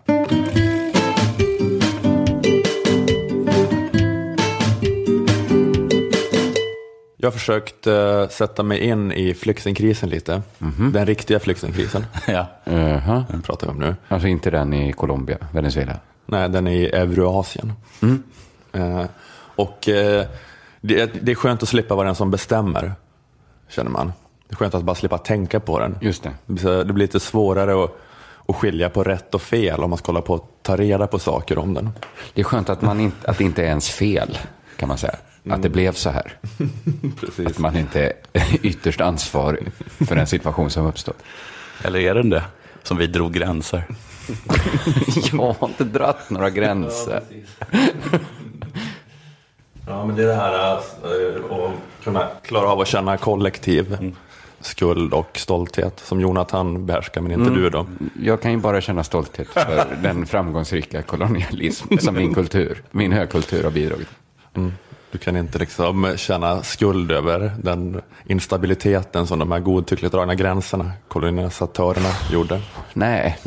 [7.17, 10.41] Jag har försökt eh, sätta mig in i flyktingkrisen lite.
[10.93, 12.47] Den riktiga flyktingkrisen Ja.
[12.63, 13.25] Jaha.
[13.43, 13.95] pratar vi om nu.
[14.07, 15.99] Alltså inte den i Colombia, Venezuela.
[16.25, 17.73] Nej, den i Euroasien.
[18.73, 19.03] Eh,
[19.55, 20.25] och eh,
[20.81, 22.93] det, är- det är skönt att slippa vara den som bestämmer,
[23.69, 24.13] känner man.
[24.47, 25.97] Det är skönt att bara slippa tänka på den.
[26.01, 26.57] Just det.
[26.61, 27.91] Så- Det blir lite svårare att,
[28.47, 31.19] att skilja på rätt och fel om man ska hålla på att ta reda på
[31.19, 31.89] saker om den.
[32.33, 34.37] Det är skönt att, man inte, att det inte är ens fel,
[34.77, 35.15] kan man säga.
[35.49, 36.33] Att det blev så här.
[37.19, 37.47] Precis.
[37.47, 39.71] Att man inte är ytterst ansvarig
[40.07, 41.17] för den situation som uppstått.
[41.83, 42.43] Eller är den det?
[42.83, 43.83] Som vi drog gränser.
[45.31, 47.21] Jag har inte dratt några gränser.
[47.71, 48.19] Ja,
[49.85, 54.13] men det är det här eh, att kunna klara av att känna kollektiv
[54.61, 57.85] skuld och stolthet som Jonathan behärskar, men inte du då.
[58.21, 63.63] Jag kan ju bara känna stolthet för den framgångsrika kolonialism som min kultur, min högkultur
[63.63, 64.07] har bidragit
[64.53, 64.71] till.
[65.11, 70.91] Du kan inte liksom känna skuld över den instabiliteten som de här godtyckligt dragna gränserna
[71.07, 72.61] kolonisatörerna gjorde.
[72.93, 73.37] Nej,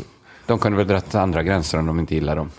[0.46, 2.50] de kunde väl dratt andra gränser om de inte gillar dem.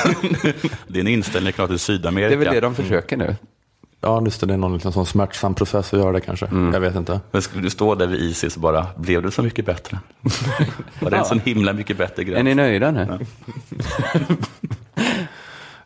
[0.86, 2.32] Din inställning är till Det Sydamerika.
[2.32, 3.36] är väl det de försöker nu.
[4.02, 6.46] Ja, just det, det är någon liten sån smärtsam process att göra det kanske.
[6.72, 7.20] Jag vet inte.
[7.30, 9.98] Men skulle du stå där vid Isis och bara, blev det så mycket bättre?
[11.00, 12.44] Var det en sån himla mycket bättre Är gräns?
[12.44, 13.18] ni nöjda nu?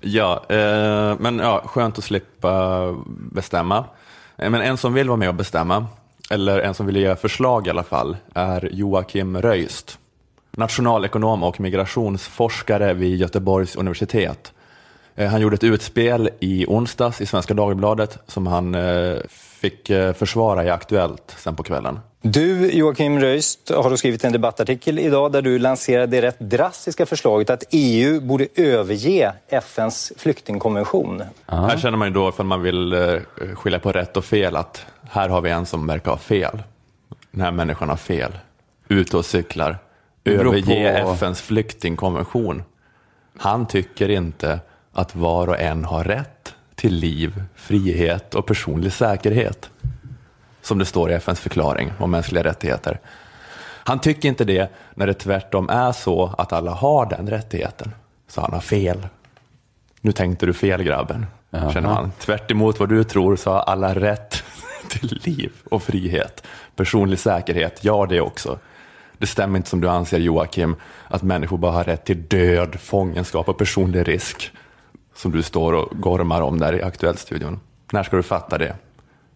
[0.01, 2.81] Ja, eh, men ja, skönt att slippa
[3.33, 3.85] bestämma.
[4.37, 5.87] Eh, Men en som vill vara med och bestämma,
[6.31, 9.99] eller en som vill ge förslag i alla fall, är Joakim Röist.
[10.57, 14.53] Nationalekonom och migrationsforskare vid Göteborgs universitet.
[15.15, 20.13] Eh, Han gjorde ett utspel i onsdags i Svenska Dagbladet som han eh, fick eh,
[20.13, 22.01] försvara i Aktuellt sen på kvällen.
[22.23, 27.07] Du, Joakim Röist, har då skrivit en debattartikel idag där du lanserar det rätt drastiska
[27.07, 31.23] förslaget att EU borde överge FNs flyktingkonvention.
[31.47, 33.21] Här känner man ju då, för man vill
[33.55, 36.63] skilja på rätt och fel, att här har vi en som verkar ha fel.
[37.31, 38.33] Den här människan har fel.
[38.89, 39.79] Ute och cyklar.
[40.25, 42.63] Överge på- FNs flyktingkonvention.
[43.39, 44.61] Han tycker inte
[44.93, 49.71] att var och en har rätt till liv, frihet och personlig säkerhet.
[50.63, 53.01] Som det står i FNs förklaring om mänskliga rättigheter.
[53.87, 57.95] Han tycker inte det när det tvärtom är så att alla har den rättigheten.
[58.29, 59.07] Så han har fel.
[60.01, 61.73] Nu tänkte du fel grabben, Jaha.
[61.73, 62.13] känner man.
[62.19, 64.43] Tvärt vad du tror så har alla rätt
[64.89, 66.47] till liv och frihet.
[66.77, 68.59] Personlig säkerhet, ja det också.
[69.25, 70.77] Det stämmer inte som du anser Joakim,
[71.09, 74.51] att människor bara har rätt till död, fångenskap och personlig risk.
[75.15, 77.61] Som du står och gormar om där i Aktuellt-studion.
[77.93, 78.77] När ska du fatta det?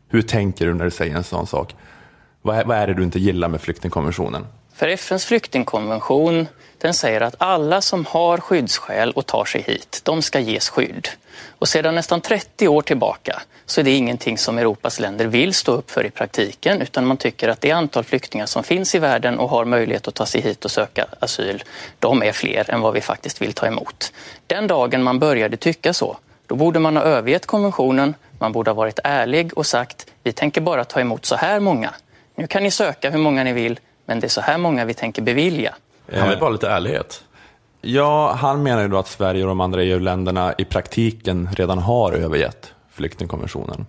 [0.09, 1.77] Hur tänker du när du säger en sån sak?
[2.43, 4.47] Vad är, vad är det du inte gillar med flyktingkonventionen?
[4.79, 10.23] För FNs flyktingkonvention den säger att alla som har skyddsskäl och tar sig hit, de
[10.23, 11.09] ska ges skydd.
[11.59, 15.73] Och sedan nästan 30 år tillbaka så är det ingenting som Europas länder vill stå
[15.73, 19.39] upp för i praktiken utan man tycker att det antal flyktingar som finns i världen
[19.39, 21.65] och har möjlighet att ta sig hit och söka asyl,
[21.99, 24.13] de är fler än vad vi faktiskt vill ta emot.
[24.47, 28.75] Den dagen man började tycka så, då borde man ha övergett konventionen, man borde ha
[28.75, 31.95] varit ärlig och sagt vi tänker bara ta emot så här många.
[32.35, 34.95] Nu kan ni söka hur många ni vill, men det är så här många vi
[34.95, 35.75] tänker bevilja.
[36.13, 37.25] Han vill bara lite ärlighet.
[37.81, 42.13] Ja, han menar ju då att Sverige och de andra EU-länderna i praktiken redan har
[42.13, 43.87] övergett flyktingkonventionen.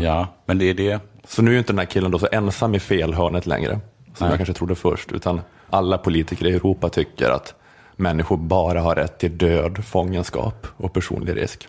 [0.00, 1.00] Ja, men det är det.
[1.26, 3.80] Så nu är ju inte den här killen då så ensam i felhörnet längre, som
[4.18, 4.28] Nej.
[4.28, 7.54] jag kanske trodde först, utan alla politiker i Europa tycker att
[7.96, 11.68] människor bara har rätt till död, fångenskap och personlig risk.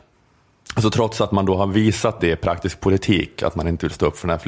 [0.75, 3.93] Alltså trots att man då har visat det i praktisk politik, att man inte vill
[3.93, 4.43] stå upp för den här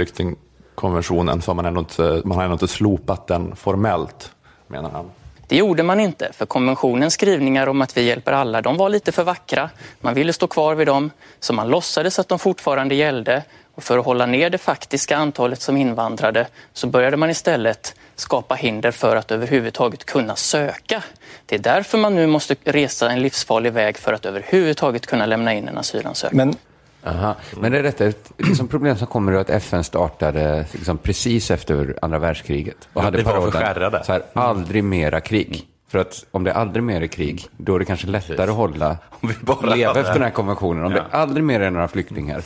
[0.81, 4.31] flyktingkonventionen, så har man ändå inte, man har ändå inte slopat den formellt,
[4.67, 5.11] menar han.
[5.47, 9.11] Det gjorde man inte, för konventionens skrivningar om att vi hjälper alla, de var lite
[9.11, 9.69] för vackra.
[10.01, 13.43] Man ville stå kvar vid dem, så man låtsades att de fortfarande gällde.
[13.75, 18.55] Och för att hålla ner det faktiska antalet som invandrade så började man istället skapa
[18.55, 21.03] hinder för att överhuvudtaget kunna söka.
[21.45, 25.53] Det är därför man nu måste resa en livsfarlig väg för att överhuvudtaget kunna lämna
[25.53, 26.37] in en asylansökan.
[26.37, 26.55] Men
[27.03, 27.35] Aha.
[27.59, 31.97] Men är detta ett liksom problem som kommer ur att FN startade liksom precis efter
[32.01, 32.89] andra världskriget?
[32.93, 34.03] Och hade det skärrade.
[34.03, 35.67] så här, aldrig mera krig.
[35.91, 38.57] För att om det är aldrig mer är krig, då är det kanske lättare att
[38.57, 40.85] hålla, vi bara leva efter den här konventionen.
[40.85, 42.41] Om det aldrig mer är några flyktingar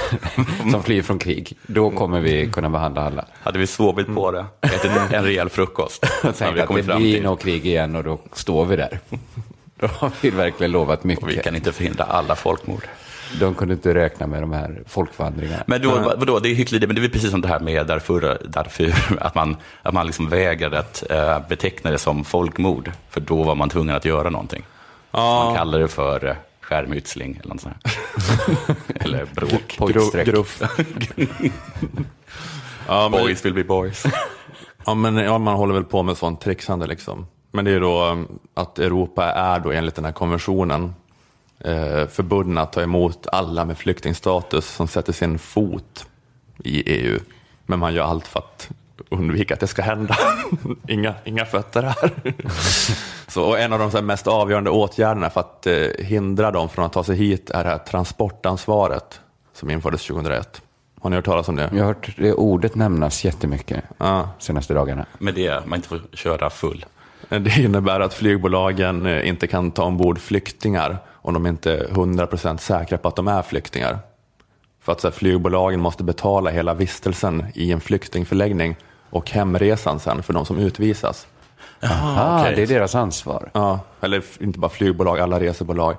[0.70, 3.24] som flyr från krig, då kommer vi kunna behandla alla.
[3.42, 6.06] Hade vi sovit på det, ätit en rejäl frukost,
[6.38, 8.98] Tänk vi att det blir nog krig igen och då står vi där.
[9.76, 11.44] Då har vi verkligen lovat Och vi mycket.
[11.44, 12.82] kan inte förhindra alla folkmord.
[13.40, 15.64] De kunde inte räkna med de här folkvandringarna.
[15.66, 18.38] Men då, vadå, det är hyckleri, men det är precis som det här med därför,
[18.48, 23.42] därför att man, att man liksom vägrade att eh, beteckna det som folkmord, för då
[23.42, 24.64] var man tvungen att göra någonting.
[25.10, 27.76] Man kallar det för eh, skärmytsling eller något sånt
[28.94, 29.76] eller bråk.
[29.78, 30.26] Pojkstreck.
[30.26, 30.62] Gruff.
[32.88, 34.04] ja, men, Boys will be boys.
[34.86, 37.26] ja, men ja, man håller väl på med sånt trixande liksom.
[37.52, 40.90] Men det är då um, att Europa är då enligt den här konventionen eh,
[42.10, 46.06] förbundna att ta emot alla med flyktingstatus som sätter sin fot
[46.64, 47.18] i EU.
[47.66, 48.70] Men man gör allt för att
[49.08, 50.16] undvika att det ska hända.
[50.88, 52.12] inga, inga fötter här.
[53.30, 56.92] så, och en av de mest avgörande åtgärderna för att eh, hindra dem från att
[56.92, 59.20] ta sig hit är det här transportansvaret
[59.52, 60.62] som infördes 2001.
[61.00, 61.70] Har ni hört talas om det?
[61.72, 64.28] Jag har hört det ordet nämnas jättemycket Ja.
[64.38, 65.06] senaste dagarna.
[65.18, 66.86] Med det, man inte får köra full.
[67.28, 72.56] Det innebär att flygbolagen eh, inte kan ta ombord flyktingar om de inte är 100%
[72.56, 73.98] säkra på att de är flyktingar.
[74.80, 78.76] För att så här, flygbolagen måste betala hela vistelsen i en flyktingförläggning
[79.10, 81.26] och hemresan sen för de som utvisas.
[81.82, 82.56] Ah, okej.
[82.56, 83.50] det är deras ansvar.
[83.54, 85.96] Ja, eller inte bara flygbolag, alla resebolag.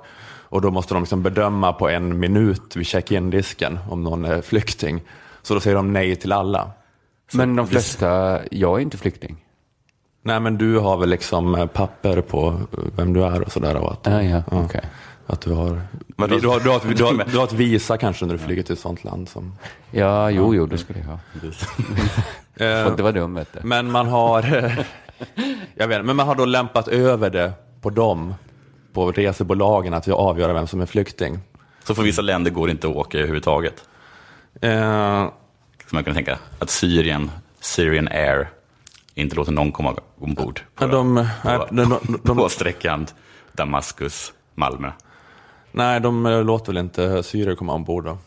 [0.48, 5.00] Och då måste de liksom bedöma på en minut vid check-in-disken om någon är flykting.
[5.42, 6.70] Så då säger de nej till alla.
[7.32, 9.36] Men de flesta, jag är inte flykting.
[10.22, 13.76] Nej men du har väl liksom eh, papper på eh, vem du är och sådär.
[13.76, 14.80] och att- Ah, ja, okej.
[15.26, 15.80] Att du har,
[16.16, 18.38] Men då- du, har, du, har, du, har, du har ett visa kanske när du
[18.38, 19.28] flyger till ett sånt land.
[19.28, 19.54] Som,
[19.90, 21.18] Ja, jo, jo, det skulle jag ha.
[22.66, 23.58] eh, Får inte vara dum, vet du.
[23.62, 24.42] men man har
[25.74, 28.34] jag vet, men man har då lämpat över det på dem,
[28.92, 31.38] på resebolagen, att avgöra vem som är flykting.
[31.84, 33.84] Så för vissa länder går det inte att åka överhuvudtaget.
[34.60, 35.28] Eh,
[35.90, 38.48] Så man kan tänka att Syrien, Syrian Air,
[39.14, 43.06] inte låter någon komma ombord på, de, på, de, de, de, på sträckan
[43.52, 44.92] Damaskus-Malmö.
[45.76, 48.18] Nej, de eh, låter väl inte syrier komma ombord då.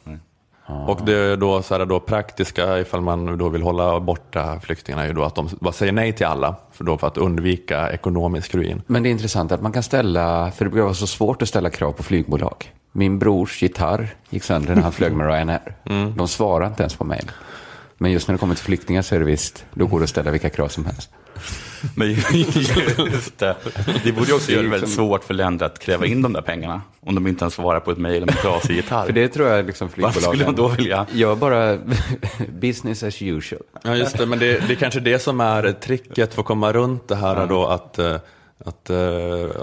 [0.87, 5.03] Och det är då, så här, då praktiska, ifall man då vill hålla borta flyktingarna,
[5.03, 7.91] är ju då att de bara säger nej till alla, för, då för att undvika
[7.91, 8.81] ekonomisk ruin.
[8.87, 11.47] Men det är intressant att man kan ställa, för det brukar vara så svårt att
[11.47, 12.73] ställa krav på flygbolag.
[12.91, 15.75] Min brors gitarr gick sönder när han flög med Ryanair.
[16.17, 17.31] De svarar inte ens på mejl.
[17.97, 20.09] Men just när det kommer till flyktingar så är det visst, då går det att
[20.09, 21.09] ställa vilka krav som helst.
[21.95, 23.55] Men just det,
[24.03, 26.41] det borde ju också göra det väldigt svårt för länder att kräva in de där
[26.41, 26.81] pengarna.
[27.05, 29.05] Om de inte ens svarar på ett mejl om en trasig gitarr.
[29.05, 31.05] För det tror jag liksom Varför flygbolagen skulle de då vilja?
[31.11, 31.77] gör bara
[32.61, 33.61] business as usual.
[33.83, 36.73] Ja, just det, men det, det är kanske det som är tricket för att komma
[36.73, 38.15] runt det här då att, eh,
[38.65, 38.95] att uh,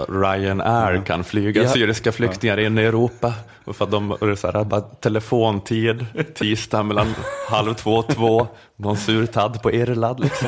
[0.09, 1.69] Ryanair kan flyga Ja.
[1.69, 3.33] syriska flyktingar in i Europa.
[3.65, 7.15] Och för att de så här, bara telefontid tisdag mellan
[7.49, 10.47] halv två och två, någon sur tadd på Irland liksom.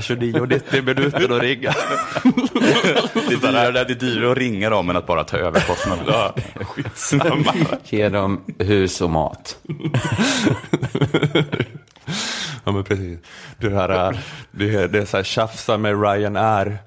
[0.00, 1.72] 29-90 minuter och ringa.
[3.28, 6.32] Det är dyrare, det är dyrare att ringa dem än att bara ta över kostnaderna.
[7.84, 9.58] Ge dem hus och mat.
[12.64, 13.18] Ja men precis.
[13.58, 14.18] Det, här, eh,
[14.50, 16.78] det, är- det är så här tjafsa med Ryanair.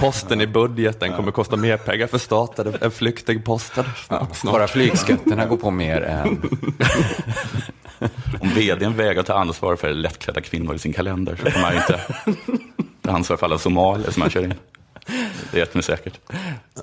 [0.00, 3.84] Posten i budgeten kommer kosta mer pengar för staten än flyktingposten.
[4.06, 4.42] Snart.
[4.44, 6.42] Bara flygskatterna går på mer än...
[8.40, 11.78] Om vdn vägrar ta ansvar för lättklädda kvinnor i sin kalender så kommer han ju
[11.78, 12.00] inte
[13.02, 14.54] ta ansvar för alla somalier som han kör in.
[15.52, 16.20] Det vet mig säkert.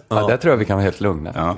[0.09, 1.31] Ja, där tror jag vi kan vara helt lugna.
[1.35, 1.55] Ja.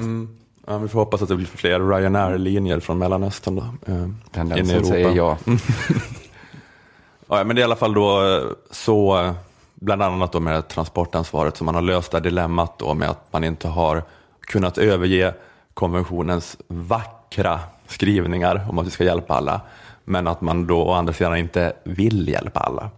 [0.68, 3.94] Ja, vi får hoppas att det blir fler Ryanair-linjer från Mellanöstern då.
[3.94, 4.88] eh, in i Europa.
[4.88, 5.38] säger ja.
[7.30, 9.34] Ja, men det är i alla fall då eh, så, eh,
[9.76, 13.34] bland annat då med det transportansvaret, som man har löst det dilemmat då med att
[13.34, 14.04] man inte har
[14.40, 15.34] kunnat överge
[15.74, 19.62] konventionens vackra skrivningar om att vi ska hjälpa alla,
[20.06, 22.90] men att man då å andra sidan inte vill hjälpa alla.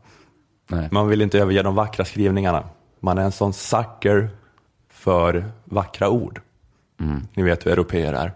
[0.68, 0.88] Nej.
[0.92, 2.64] Man vill inte överge de vackra skrivningarna.
[3.00, 4.30] Man är en sån sucker
[4.90, 6.42] för vackra ord.
[7.34, 8.32] Ni vet hur europeer är.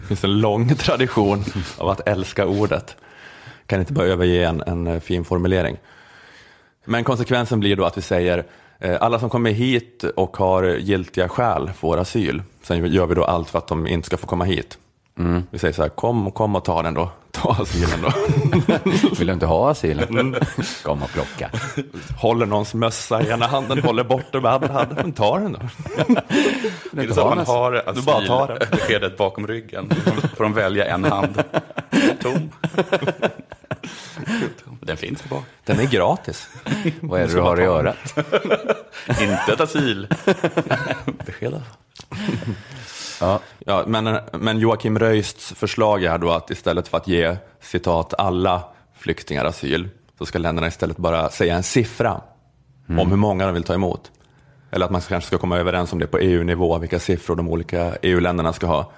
[0.00, 1.44] Det finns en lång tradition
[1.78, 2.96] av att älska ordet.
[3.66, 5.76] Kan inte bara överge en, en eh, fin formulering.
[6.84, 8.44] Men konsekvensen blir då att vi säger
[8.78, 12.42] eh, alla som kommer hit och har giltiga skäl får asyl.
[12.62, 14.78] Sen gör vi då allt för att de inte ska få komma hit.
[15.50, 17.10] Vi säger så här, kom, kom och ta den då.
[17.34, 18.12] Ta asylen då.
[19.18, 20.36] Vill du inte ha asylen?
[20.82, 21.50] Kom och plocka.
[22.18, 24.98] håller någons mössa i ena handen, håller bort den med andra handen.
[25.02, 25.58] Men ta den då.
[27.02, 28.54] Är det så att man har Du bara tar det.
[28.56, 29.88] asylbeskedet bakom ryggen?
[29.88, 29.94] Då
[30.28, 31.42] får de välja en hand.
[32.22, 32.50] Tom.
[34.80, 35.44] Den finns bak.
[35.64, 36.48] Den är gratis.
[37.00, 38.14] Vad är det du har i örat?
[39.20, 41.62] Inte ett asylbesked.
[43.20, 43.40] Ja.
[43.58, 48.62] Ja, men, men Joakim Röists förslag är då att istället för att ge citat alla
[48.98, 52.20] flyktingar asyl så ska länderna istället bara säga en siffra
[52.88, 54.10] om hur många de vill ta emot.
[54.70, 57.96] Eller att man kanske ska komma överens om det på EU-nivå, vilka siffror de olika
[58.02, 58.92] EU-länderna ska ha.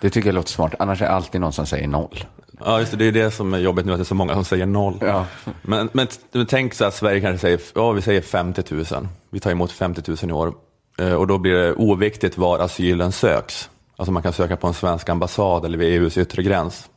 [0.00, 0.74] Det tycker jag låter smart.
[0.78, 2.24] Annars är det alltid någon som säger noll.
[2.64, 4.34] Ja, just det, det är det som är jobbigt nu, att det är så många
[4.34, 4.98] som säger noll.
[5.00, 5.26] Ja.
[5.62, 9.08] Men, men, men tänk så att Sverige kanske säger, ja vi säger 50 000.
[9.30, 10.54] Vi tar emot 50 000 i år.
[10.98, 13.70] Eh, Och då blir det oviktigt var asylen söks.
[13.96, 16.88] Alltså man kan söka på en svensk ambassad eller vid EUs yttre gräns.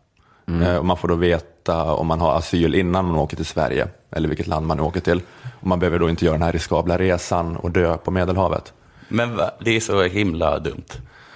[0.63, 3.87] Eh, Och man får då veta om man har asyl innan man åker till Sverige,
[4.11, 5.21] eller vilket land man åker till.
[5.61, 8.73] Och man behöver då inte göra den här riskabla resan och dö på Medelhavet.
[9.07, 9.51] Men va?
[9.59, 10.85] det är så himla dumt.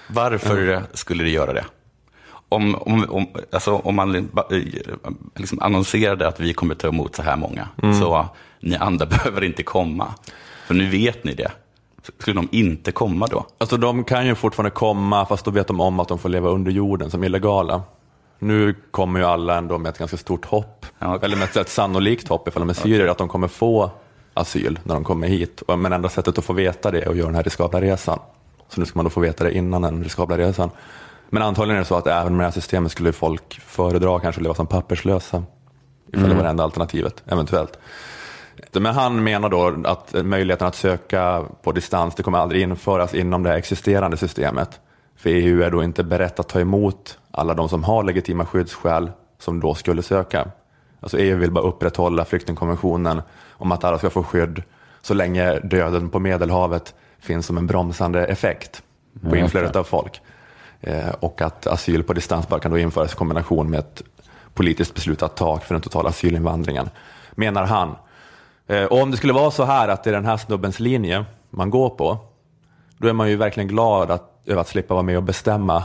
[0.07, 1.65] Varför skulle det göra det?
[2.49, 4.21] Om, om, om, alltså, om man eh,
[5.35, 7.67] liksom annonserade att vi kommer ta emot så här många,
[7.99, 8.27] så
[8.59, 10.13] ni andra behöver inte komma.
[10.67, 11.51] För nu vet ni det.
[12.19, 13.45] Skulle de inte komma då?
[13.57, 16.49] Alltså de kan ju fortfarande komma, fast då vet de om att de får leva
[16.49, 17.81] under jorden som illegala.
[18.39, 21.19] Nu kommer ju alla ändå med ett ganska stort hopp, Ja.
[21.21, 23.91] eller med ett, ett sannolikt hopp ifall de är syrier, att de kommer få
[24.33, 25.63] asyl när de kommer hit.
[25.67, 28.19] Men enda sättet att få veta det är att göra den här riskabla resan.
[28.69, 30.69] Så nu ska man då få veta det innan den riskabla resan.
[31.29, 34.39] Men antagligen är det så att även med det här systemet skulle folk föredra kanske
[34.39, 35.43] att leva som papperslösa.
[36.13, 37.79] Ifall det var det enda alternativet, eventuellt.
[38.79, 43.43] Men han menar då att möjligheten att söka på distans, det kommer aldrig införas inom
[43.43, 44.79] det existerande systemet.
[45.17, 49.11] För EU är då inte berett att ta emot alla de som har legitima skyddsskäl
[49.39, 50.47] som då skulle söka.
[50.99, 54.63] Alltså EU vill bara upprätthålla flyktingkonventionen om att alla ska få skydd
[55.01, 58.83] så länge döden på Medelhavet finns som en bromsande effekt
[59.29, 60.21] på inflödet av folk.
[60.81, 64.03] Eh, och att asyl på distans bara kan då införas i kombination med ett
[64.53, 66.89] politiskt beslutat tak för den totala asylinvandringen,
[67.31, 67.95] menar han.
[68.67, 71.25] Eh, och om det skulle vara så här att det är den här snubbens linje
[71.49, 72.17] man går på,
[72.97, 75.83] då är man ju verkligen glad att, över att slippa vara med och bestämma,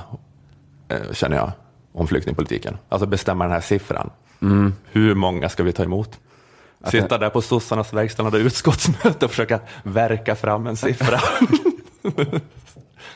[0.88, 1.52] eh, känner jag,
[1.92, 2.78] om flyktingpolitiken.
[2.88, 4.10] Alltså bestämma den här siffran.
[4.92, 6.18] Hur många ska vi ta emot?
[6.84, 11.20] Sitta där på sossarnas verkställande utskottsmöte och försöka verka fram en siffra.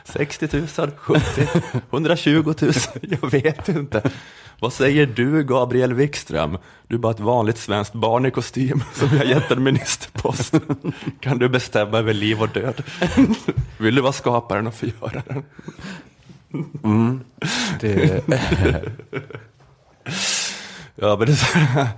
[0.04, 1.48] 60 000, 70,
[1.90, 4.10] 120 000, jag vet inte.
[4.60, 6.58] Vad säger du Gabriel Wikström?
[6.88, 10.54] Du är bara ett vanligt svenskt barn i kostym som har gett en ministerpost.
[11.20, 12.82] Kan du bestämma över liv och död?
[13.78, 15.44] Vill du vara skaparen och förgöraren?
[17.80, 18.24] Det,
[20.96, 21.88] Ja, men det, ja,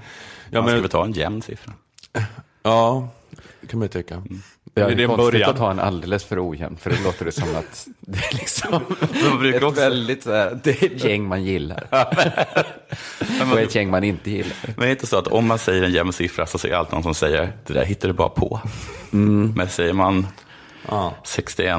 [0.50, 1.72] Man men, skulle ta en jämn siffra.
[2.62, 3.08] ja,
[3.60, 4.22] det kan man ju tycka.
[4.24, 4.30] ja,
[4.80, 5.50] det det är en konstigt början.
[5.50, 8.74] att ha en alldeles för ojämn, för det låter det som att det är liksom
[9.54, 11.86] ett också- väldigt så här, det är ett gäng man gillar.
[13.52, 14.56] och ett gäng man inte gillar.
[14.66, 16.94] Men det är inte så att om man säger en jämn siffra så säger alltid
[16.94, 18.60] någon som säger det där hittar du bara på.
[19.10, 20.26] Men säger man
[20.88, 21.14] Ja.
[21.24, 21.72] 61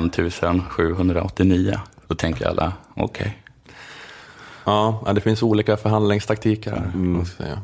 [0.70, 3.38] 789 då tänker alla okej.
[4.64, 6.92] Ja, ja, det finns olika förhandlingstaktiker
[7.38, 7.62] säga.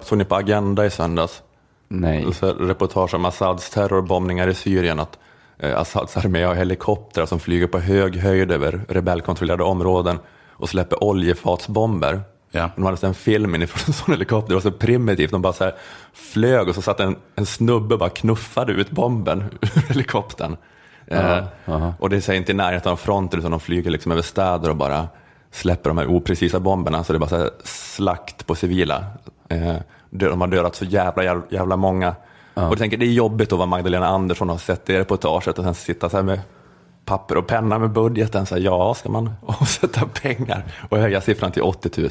[0.00, 1.42] Såg ni på Agenda i söndags?
[1.88, 2.34] Nej.
[2.34, 5.00] Så reportage om Assads terrorbombningar i Syrien.
[5.00, 5.18] Att
[5.58, 10.18] eh, Assads armé har helikoptrar som flyger på hög höjd över rebellkontrollerade områden
[10.50, 12.22] och släpper oljefatsbomber.
[12.50, 12.70] Ja.
[12.76, 15.30] De hade en film inifrån en sån helikopter, det var så primitivt.
[15.30, 15.74] De bara så här
[16.12, 20.56] flög och så satt en, en snubbe och bara knuffade ut bomben ur helikoptern.
[21.06, 21.94] Eh, aha.
[21.98, 24.22] och det är så här inte i närheten av fronten utan de flyger liksom över
[24.22, 25.08] städer och bara
[25.50, 29.04] släpper de här oprecisa bomberna så det är bara så slakt på civila.
[29.48, 29.76] Eh,
[30.18, 32.14] de har dödat så jävla, jävla, jävla många.
[32.54, 35.58] Och jag tänker, det är jobbigt att vara Magdalena Andersson och ha sett det reportaget
[35.58, 36.40] och sen sitta så här med
[37.04, 38.46] papper och penna med budgeten.
[38.46, 42.10] Så här, ja, ska man avsätta pengar och höja siffran till 80 000?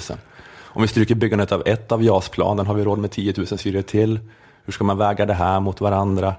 [0.76, 3.82] Om vi stryker byggandet av ett av JAS-planen, har vi råd med 10 000 syrier
[3.82, 4.20] till?
[4.66, 6.36] Hur ska man väga det här mot varandra?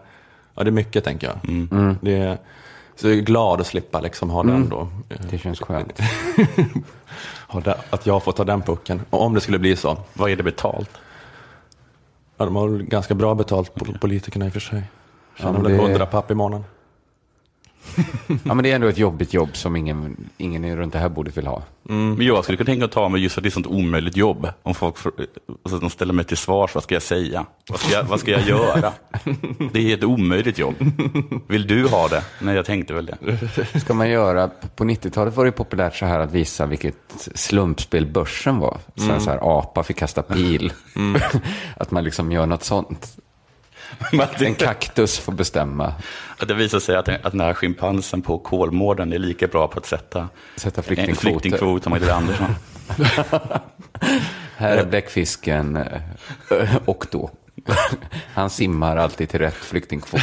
[0.55, 1.37] Ja, det är mycket tänker jag.
[2.01, 2.39] Det är,
[2.97, 4.89] så jag är glad att slippa liksom ha den då.
[5.31, 6.01] Det känns skönt.
[7.91, 9.01] Att jag får ta den pucken.
[9.11, 9.97] Och om det skulle bli så.
[10.13, 10.91] Vad är det betalt?
[12.45, 14.83] Ja, de har väl ganska bra betalt, pol- politikerna i och för sig.
[15.39, 16.65] Tjänar men väl det- en hundra papp i månaden.
[18.27, 21.37] Ja, men det är ändå ett jobbigt jobb som ingen, ingen runt det här bordet
[21.37, 21.63] vill ha.
[21.83, 23.67] Men jag skulle kunna tänka att ta mig just för att det är ett sånt
[23.67, 24.49] omöjligt jobb.
[24.63, 25.13] Om folk får,
[25.63, 27.47] alltså, de ställer mig till svars, vad ska jag säga?
[27.71, 28.93] Vad ska jag, vad ska jag göra?
[29.73, 30.75] Det är ett omöjligt jobb.
[31.49, 32.25] Vill du ha det?
[32.41, 33.81] Nej, jag tänkte väl det.
[33.81, 34.51] ska man göra?
[34.77, 38.79] På 90-talet var det populärt så här att visa vilket slumpspel börsen var.
[38.97, 40.73] Så här, så här, apa fick kasta pil.
[41.77, 43.17] att man liksom gör något sånt.
[44.41, 45.95] En kaktus får bestämma.
[46.39, 49.79] Att det visar sig att, att den här schimpansen på Kolmården är lika bra på
[49.79, 51.31] att sätta Sätta en flyktingkvoter.
[51.31, 52.55] flyktingkvot som Magdalena Andersson.
[54.57, 57.31] Här är bläckfisken eh, och då.
[58.35, 60.23] Han simmar alltid till rätt flyktingkvot.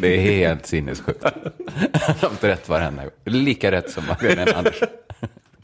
[0.00, 1.24] Det är helt sinnessjukt.
[1.24, 3.12] Han har haft rätt varenda gång.
[3.24, 4.88] Lika rätt som Magdalena Andersson.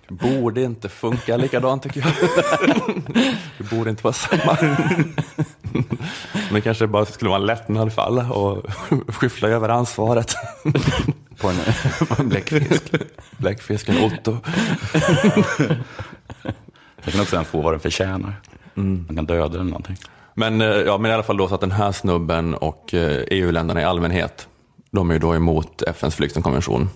[0.08, 2.12] Det borde inte funka likadant tycker jag.
[3.58, 4.56] Det borde inte vara samma.
[6.52, 8.66] Men kanske bara skulle vara en lättnad för alla och
[9.08, 10.34] skyffla över ansvaret.
[11.40, 11.56] På en,
[12.08, 12.82] på en bläckfisk.
[13.38, 14.36] Bläckfisken Otto.
[17.04, 18.32] Jag kan också få vad den förtjänar.
[18.74, 19.96] Man kan döda den eller någonting.
[20.34, 23.22] Men, eh, ja, men i alla fall då så att den här snubben och eh,
[23.30, 24.48] EU-länderna i allmänhet,
[24.90, 26.88] de är ju då emot FNs flyktingkonvention.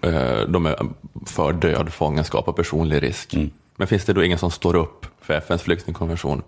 [0.00, 0.76] Eh, De är
[1.26, 3.34] för död, fångenskap och personlig risk.
[3.76, 6.42] Men finns det då ingen som står upp för FNs flyktingkonvention?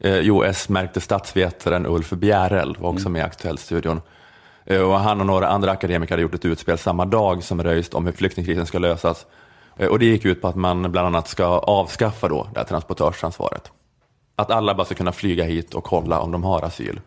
[0.00, 4.00] Eh, Jo, S-märkte statsvetaren Ulf Bjärel var också med i Aktuellt-studion.
[4.64, 7.94] Eh, Och han och några andra akademiker hade gjort ett utspel samma dag som Röist
[7.94, 9.26] om hur flyktingkrisen ska lösas.
[9.76, 12.66] Eh, Och det gick ut på att man bland annat ska avskaffa då det här
[12.66, 13.70] transportörsansvaret.
[14.36, 17.00] Att alla bara ska kunna flyga hit och kolla om de har asyl.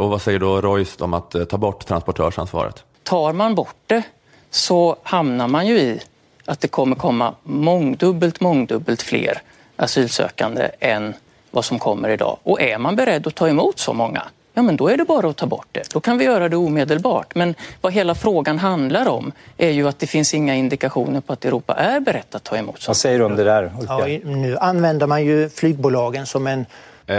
[0.00, 2.84] Och vad säger då Royst om att ta bort transportörsansvaret?
[3.02, 4.02] Tar man bort det
[4.50, 6.00] så hamnar man ju i
[6.46, 9.40] att det kommer komma mångdubbelt, mångdubbelt fler
[9.76, 11.14] asylsökande än
[11.56, 12.36] vad som kommer idag.
[12.42, 14.22] Och är man beredd att ta emot så många,
[14.54, 15.92] ja men då är det bara att ta bort det.
[15.92, 17.34] Då kan vi göra det omedelbart.
[17.34, 21.44] Men vad hela frågan handlar om är ju att det finns inga indikationer på att
[21.44, 24.56] Europa är berett att ta emot så Vad säger du om det där, Ja, nu
[24.56, 26.66] använder man ju flygbolagen som en
[27.08, 27.16] Eh,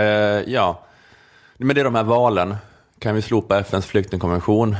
[0.47, 0.79] ja,
[1.57, 2.55] men det är de här valen.
[2.99, 4.75] Kan vi slopa FNs flyktingkonvention?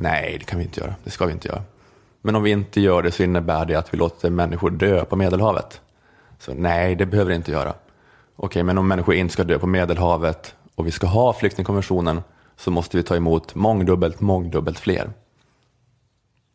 [0.00, 0.94] Nej, det kan vi inte göra.
[1.04, 1.62] Det ska vi inte göra.
[2.22, 5.16] Men om vi inte gör det så innebär det att vi låter människor dö på
[5.16, 5.80] Medelhavet.
[6.38, 7.74] Så nej, det behöver vi inte göra.
[8.36, 12.22] Okej, men om människor inte ska dö på Medelhavet och vi ska ha flyktingkonventionen
[12.56, 15.10] så måste vi ta emot mångdubbelt, mångdubbelt fler.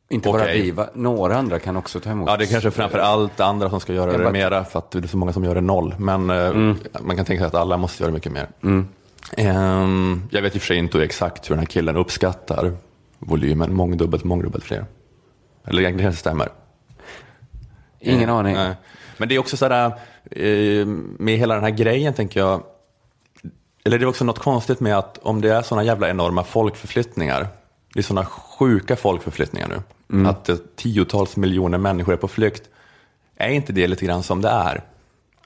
[0.09, 0.61] Inte bara Okej.
[0.61, 0.89] vi, va?
[0.93, 2.29] några andra kan också ta emot.
[2.29, 4.79] Ja, det är kanske framför allt andra som ska göra Jag det bara- mera för
[4.79, 5.95] att det är så många som gör det noll.
[5.97, 6.53] Men eh,
[7.01, 8.47] man kan tänka sig att alla måste göra mycket mer.
[9.37, 12.71] Ehm, jag vet i och för sig inte exakt hur den här killen uppskattar
[13.19, 14.85] volymen, mångdubbelt, mångdubbelt fler.
[15.65, 16.49] Eller kanske stämmer.
[17.99, 18.53] Ingen Eh, aning.
[18.55, 18.75] nej.
[19.17, 19.91] Men det är också sådär,
[21.17, 22.63] med hela den här grejen tänker jag,
[23.83, 27.47] eller det är också något konstigt med att om det är sådana jävla enorma folkförflyttningar,
[27.93, 32.69] det är sådana sjuka folkförflyttningar nu, att eh, tiotals miljoner människor är på flykt,
[33.35, 34.83] är inte det lite grann som det är?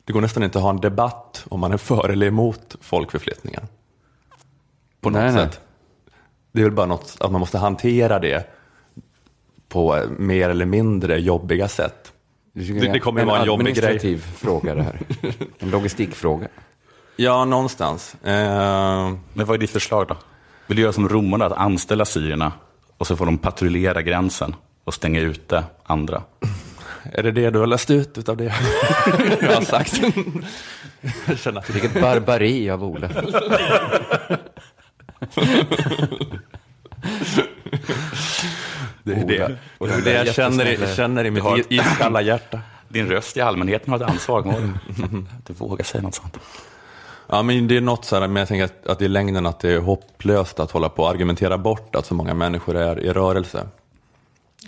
[0.05, 3.67] Det går nästan inte att ha en debatt om man är för eller emot folkförflyttningar.
[5.01, 5.45] På något Nej, nej.
[5.45, 5.61] sätt.
[6.51, 8.47] Det är väl bara något att man måste hantera det
[9.69, 12.12] på eh, mer eller mindre jobbiga sätt.
[12.53, 13.85] Det, det kommer ju vara en jobbig grej.
[13.85, 14.99] administrativ fråga det här.
[15.59, 16.47] En logistikfråga.
[17.15, 18.15] Ja, någonstans.
[18.23, 20.17] Eh, Men vad är ditt förslag då?
[20.67, 22.51] Vill du göra som romarna, att anställa syrierna
[22.97, 26.23] och så får de patrullera gränsen och stänga ute andra?
[27.13, 28.43] är det det du har läst ut utav det
[29.41, 30.01] jag har sagt?
[31.27, 33.09] jag känner att det Vilket barbari av Ola.
[39.03, 42.21] Det är det, Och det, är det jag känner, känner i mitt har- is- iskalla
[42.21, 42.59] hjärta.
[42.87, 44.43] Din röst i allmänheten har ett ansvar,
[45.47, 46.37] du vågar säga något sånt.
[47.27, 49.59] Ja, men det är något så här, men jag tänker att, att i längden att
[49.59, 53.13] det är hopplöst att hålla på och argumentera bort att så många människor är i
[53.13, 53.67] rörelse.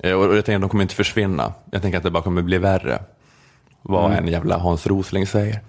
[0.03, 1.53] Eh, Och jag tänker att de kommer inte försvinna.
[1.71, 3.03] Jag tänker att det bara kommer bli värre.
[3.81, 5.59] Vad en jävla Hans Rosling säger.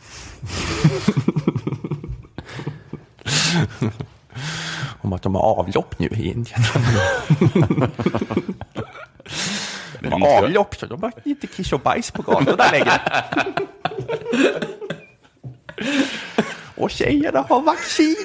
[5.06, 6.60] Om att de har avlopp nu i Indien.
[10.00, 13.00] Det måste avlopp, så de har inte kiss och bajs på gatorna längre.
[16.76, 18.16] och tjejerna har vaccin.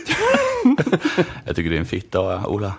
[1.45, 2.73] Jag tycker det är en fitta, Ola.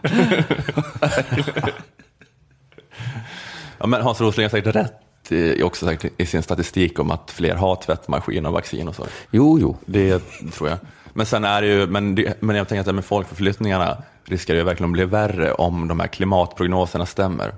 [3.78, 7.30] Ja, men Hans Rosling har säkert rätt i, också säkert i sin statistik om att
[7.30, 9.06] fler har tvättmaskin och vaccin och så.
[9.30, 9.76] Jo, jo.
[9.86, 10.22] Det
[10.52, 10.78] tror jag.
[11.12, 14.58] Men sen är det ju, men, det, men jag tänker att det med folkförflyttningarna riskerar
[14.58, 17.54] ju verkligen att bli värre om de här klimatprognoserna stämmer.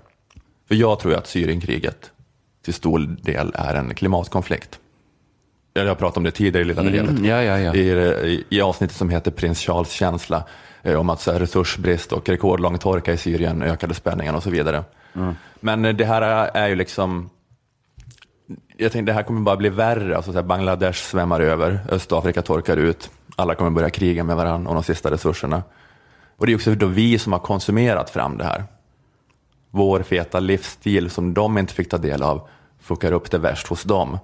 [0.69, 2.11] För jag tror ju att Syrienkriget
[2.65, 4.81] till stor del är en klimatkonflikt.
[5.73, 7.11] Jag har pratat om det tidigare i Lilla drevet.
[7.11, 7.75] Mm, ja, ja, ja.
[7.75, 10.45] I, i, avsnittet som heter Prins Charles känsla
[10.83, 14.51] eh, om att så här, resursbrist och rekordlång torka i Syrien ökade spänningen och så
[14.51, 14.85] vidare.
[15.61, 17.31] Men eh, det här är, är ju liksom
[18.77, 20.17] jag tänkte det här kommer bara bli värre.
[20.17, 24.71] Alltså, så här, Bangladesh svämmar över, Östafrika torkar ut, alla kommer börja kriga med varandra
[24.71, 25.63] om de sista resurserna.
[26.37, 28.65] Och det är också då vi som har konsumerat fram det här.
[29.71, 32.49] Vår feta livsstil som de inte fick ta del av
[32.81, 34.19] fuckar upp det värst hos dem.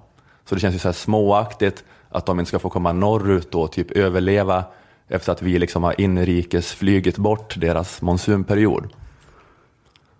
[0.45, 3.71] Så det känns ju så här småaktigt att de inte ska få komma norrut och
[3.71, 4.63] typ överleva
[5.07, 8.89] efter att vi liksom har inrikesflygit bort deras monsunperiod.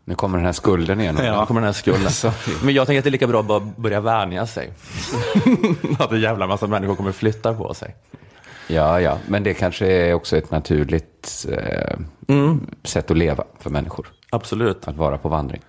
[0.06, 1.20] Nu kommer den här skulden igen.
[1.24, 1.46] Ja.
[1.46, 2.12] kommer den här skulden.
[2.64, 4.74] Men jag tänker att det är lika bra att bara börja vänja sig.
[6.00, 7.96] att en jävla massa människor kommer flytta på sig.
[8.68, 11.98] Ja, ja, men det kanske är också ett naturligt eh,
[12.84, 14.08] sätt att leva för människor.
[14.30, 14.88] Absolut.
[14.88, 15.62] Att vara på vandring.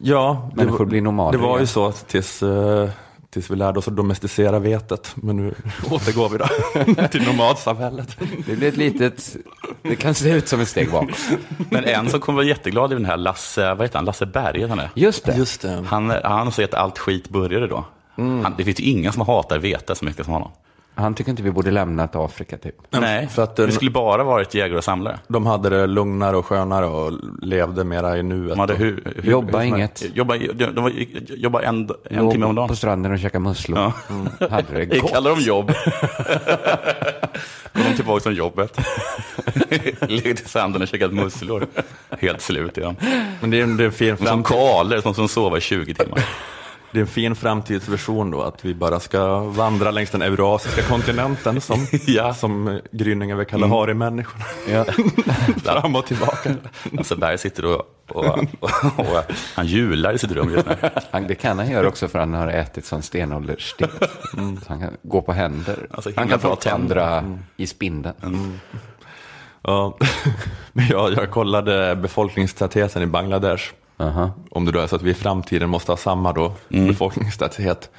[0.00, 2.88] Ja, Människor det, blir nomader Det var ju så tills, eh,
[3.30, 5.12] tills vi lärde oss att domesticera vetet.
[5.16, 5.54] Men nu
[5.90, 8.16] återgår vi då till nomadsamhället.
[8.46, 9.36] Det blir ett litet,
[9.82, 11.28] det kan se ut som ett steg bakåt.
[11.70, 14.68] Men en som kommer vara jätteglad i den här Lasse, vad heter han, Lasse Berg
[14.68, 14.90] han är.
[14.94, 15.36] Just det.
[15.36, 15.84] Just det.
[15.86, 17.84] Han, han säger att allt skit började då.
[18.16, 20.50] Han, det finns ju ingen som hatar vete så mycket som honom.
[20.98, 22.74] Han tycker inte vi borde lämnat Afrika typ.
[22.90, 25.18] Nej, för att den- det skulle bara varit jägare och samlare.
[25.28, 28.50] De hade det lugnare och skönare och levde mera i nuet.
[28.50, 30.04] De hade hur, hur, Jobba inget.
[30.16, 30.92] Jobba, de,
[31.28, 32.68] jobba en, en Låg timme om dagen.
[32.68, 33.78] På stranden och käka musslor.
[33.78, 33.92] Ja.
[34.50, 35.10] Hade det Jag gott.
[35.12, 35.72] kallar dem jobb.
[37.72, 38.78] Kom de tillbaka från jobbet.
[40.00, 41.66] Legat i sanden och käkat musslor.
[42.18, 42.96] Helt slut igen.
[43.40, 46.24] Men det är, en- det, är Som kaler som, som sover i 20 timmar.
[46.92, 51.60] Det är en fin framtidsversion då, att vi bara ska vandra längs den eurasiska kontinenten
[51.60, 52.34] som, Ja.
[52.34, 54.44] som gryningen väl kallar Kalahari-människorna.
[54.68, 54.84] Ja.
[55.64, 56.54] Fram och tillbaka.
[56.92, 58.24] Lasse Berg sitter och, och,
[58.60, 59.22] och, och
[59.54, 60.74] han hjular i sitt rum just nu.
[61.10, 63.90] Han, det kan han göra också för han har ätit sån stenåldersstek.
[64.30, 65.86] Så han kan gå på händer.
[65.90, 67.24] Alltså, han kan få tändra
[67.56, 68.60] i spindeln.
[69.62, 69.96] Ja,
[70.72, 73.64] men jag, jag kollade befolkningstätheten i Bangladesh.
[73.98, 74.30] Aha.
[74.50, 77.90] Om det då är så att vi i framtiden måste ha samma då, befolkningstäthet.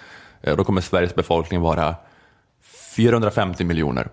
[0.41, 1.95] eh, Då kommer Sveriges befolkning vara
[2.95, 4.07] 450 miljoner.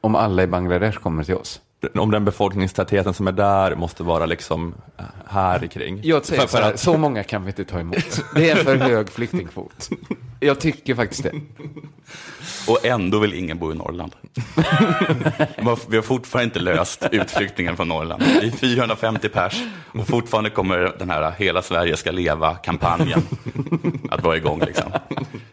[0.00, 1.60] Om alla i Bangladesh kommer till oss.
[1.94, 6.00] Om den befolkningstätheten som är där måste vara liksom eh, här kring.
[6.04, 8.24] Jag säger För- så för här, att- så många kan vi inte ta emot.
[8.34, 9.88] Det är en för hög flyktingkvot.
[10.40, 11.32] Jag tycker faktiskt det.
[12.68, 14.12] Och ändå vill ingen bo i Norrland.
[15.88, 18.22] Vi har fortfarande inte löst utflyttningen från Norrland.
[18.22, 19.62] Vi är 450 pers
[19.92, 23.22] och fortfarande kommer den här Hela Sverige ska leva-kampanjen
[24.10, 24.60] att vara igång.
[24.60, 24.92] Liksom.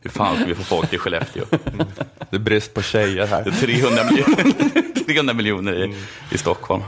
[0.02, 1.46] Hur fan ska vi få folk till Skellefteå?
[2.30, 3.44] Det är brist på tjejer här.
[3.44, 5.96] Det är 300 miljoner, 300 miljoner i,
[6.32, 6.84] i Stockholm.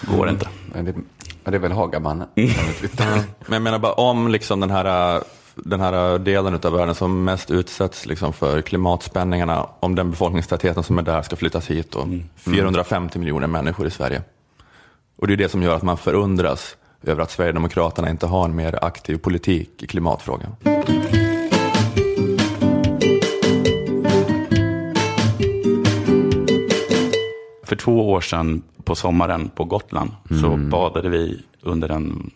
[0.00, 0.48] Går inte.
[0.74, 0.82] Ja,
[1.50, 2.28] det, är väl Hagamannen.
[2.34, 5.22] Men jag menar bara om liksom den här,
[5.54, 10.98] den här delen av världen som mest utsätts liksom för klimatspänningarna, om den befolkningstätheten som
[10.98, 14.22] är där ska flyttas hit och 450 miljoner människor i Sverige.
[15.16, 18.56] Och det är det som gör att man förundras över att Sverigedemokraterna inte har en
[18.56, 20.56] mer aktiv politik i klimatfrågan.
[27.64, 30.70] För två år sedan på sommaren på Gotland så Mm.
[30.70, 32.30] badade vi under en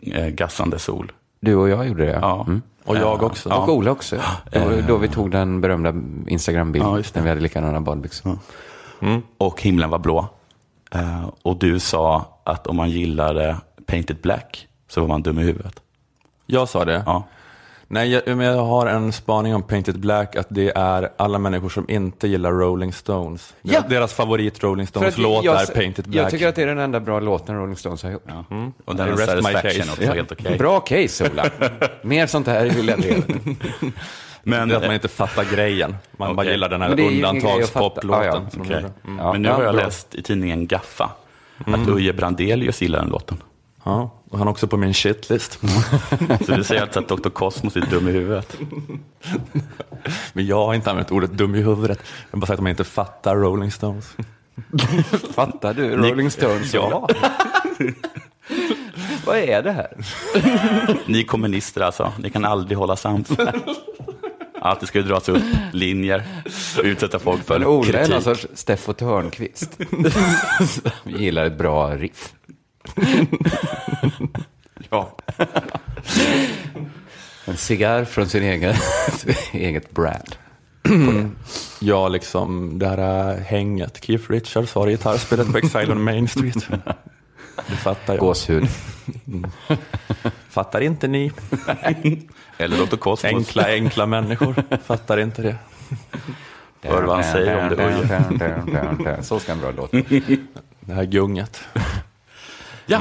[0.00, 1.12] eh, gassande sol.
[1.44, 2.44] Du och jag gjorde det, Ja.
[2.46, 2.62] Mm.
[2.84, 3.50] Och jag också.
[3.52, 4.16] Och Ola också.
[4.52, 5.94] Var då vi tog den berömda
[6.26, 8.38] Instagram-bilden Ja, när vi hade likadana badbyxor.
[9.38, 10.28] Och himlen var blå.
[10.90, 15.42] Eh, och du sa att om man gillade Painted Black så var man dum i
[15.42, 15.80] huvudet.
[16.46, 17.02] Jag sa det.
[17.06, 17.24] Ja.
[17.92, 21.68] Nej, jag, men jag har en spaning om Painted Black, att det är alla människor
[21.68, 23.54] som inte gillar Rolling Stones.
[23.62, 23.80] Ja!
[23.88, 26.24] Deras favorit Rolling Stones-låt jag, är Painted Black.
[26.24, 28.24] Jag tycker att det är den enda bra låten Rolling Stones har gjort.
[28.84, 29.90] Och den I rest my Satisfaction case.
[29.90, 30.12] också Ja.
[30.12, 30.58] helt okej.
[30.58, 31.50] Bra case, Ola.
[32.02, 33.26] Mer sånt här i Lilla Drevet.
[34.42, 35.96] Men, det är att man inte fattar grejen.
[36.16, 36.52] Man bara Okej.
[36.52, 38.26] gillar den här är undantagspop-låten.
[38.26, 38.58] Ja, ja.
[38.58, 38.78] gjorde.
[38.78, 39.18] Mm.
[39.18, 41.10] Ja, Men nu ja, har jag läst i tidningen Gaffa
[41.66, 43.42] att Uje Brandelius gillar den låten.
[43.84, 45.58] Ja, och han är också på min shitlist.
[46.46, 47.28] Så du säger alltså att Dr.
[47.30, 48.56] Cosmos är dum i huvudet?
[50.32, 51.98] Men jag har inte använt ordet dum i huvudet.
[52.30, 54.16] Jag har bara sagt att man inte fattar Rolling Stones.
[55.34, 55.96] Fattar du?
[55.96, 56.74] Rolling Stones.
[56.74, 57.08] Ja.
[59.26, 59.96] Vad är det här?
[61.06, 63.28] Ni kommunister alltså, ni kan aldrig hålla sams.
[64.60, 66.24] Alltid ska det dras upp linjer
[66.78, 68.24] och utsätta folk för Men Ola är någon kritik.
[68.24, 69.78] sorts Steffo Törnqvist.
[71.04, 72.32] Vi gillar ett bra riff.
[74.90, 75.16] Ja.
[77.44, 78.74] En cigarr från sin egen,
[79.52, 80.36] eget brand.
[81.80, 84.04] Ja, liksom det här äh, hänget.
[84.04, 86.68] Keith Richards har gitarrspelet på Exile on Main Street.
[87.68, 88.20] Det fattar jag.
[88.20, 88.68] Gåshud.
[90.48, 91.32] Fattar inte ni?
[92.58, 92.96] Eller Dr.
[92.96, 93.24] Cosmos.
[93.24, 94.54] Enkla, enkla människor
[94.84, 95.56] fattar inte det.
[96.82, 97.68] Hör vad han säger om
[99.04, 99.22] det.
[99.22, 99.90] Så ska en bra låt.
[100.80, 101.60] Det här gunget.
[102.86, 103.00] Ja,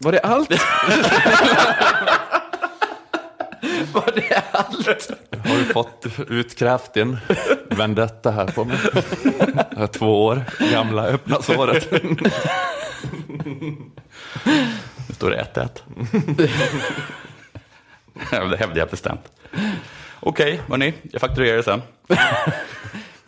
[0.00, 0.50] var det allt?
[3.92, 5.10] var det allt?
[5.48, 7.18] Har du fått utkrävt din
[7.70, 8.78] vendetta här på mig?
[9.76, 11.90] Det två år gamla öppna såret.
[15.08, 15.68] Nu står det 1-1.
[18.50, 19.32] Det hävdar jag bestämt.
[20.20, 21.82] Okej, hörni, jag fakturerar det sen.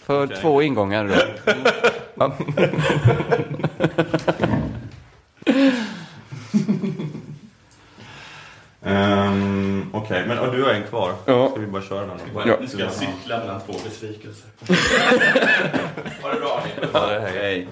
[0.06, 1.04] För två ingångar
[2.14, 2.32] då.
[10.04, 11.14] Okej, men och du har en kvar.
[11.24, 11.48] Ja.
[11.50, 12.18] Ska vi bara köra den?
[12.34, 12.42] då?
[12.46, 12.56] Ja.
[12.60, 14.50] Nu ska jag cykla mellan två besvikelser.
[16.22, 16.62] ha det bra.
[16.92, 17.68] Ja, det är hej.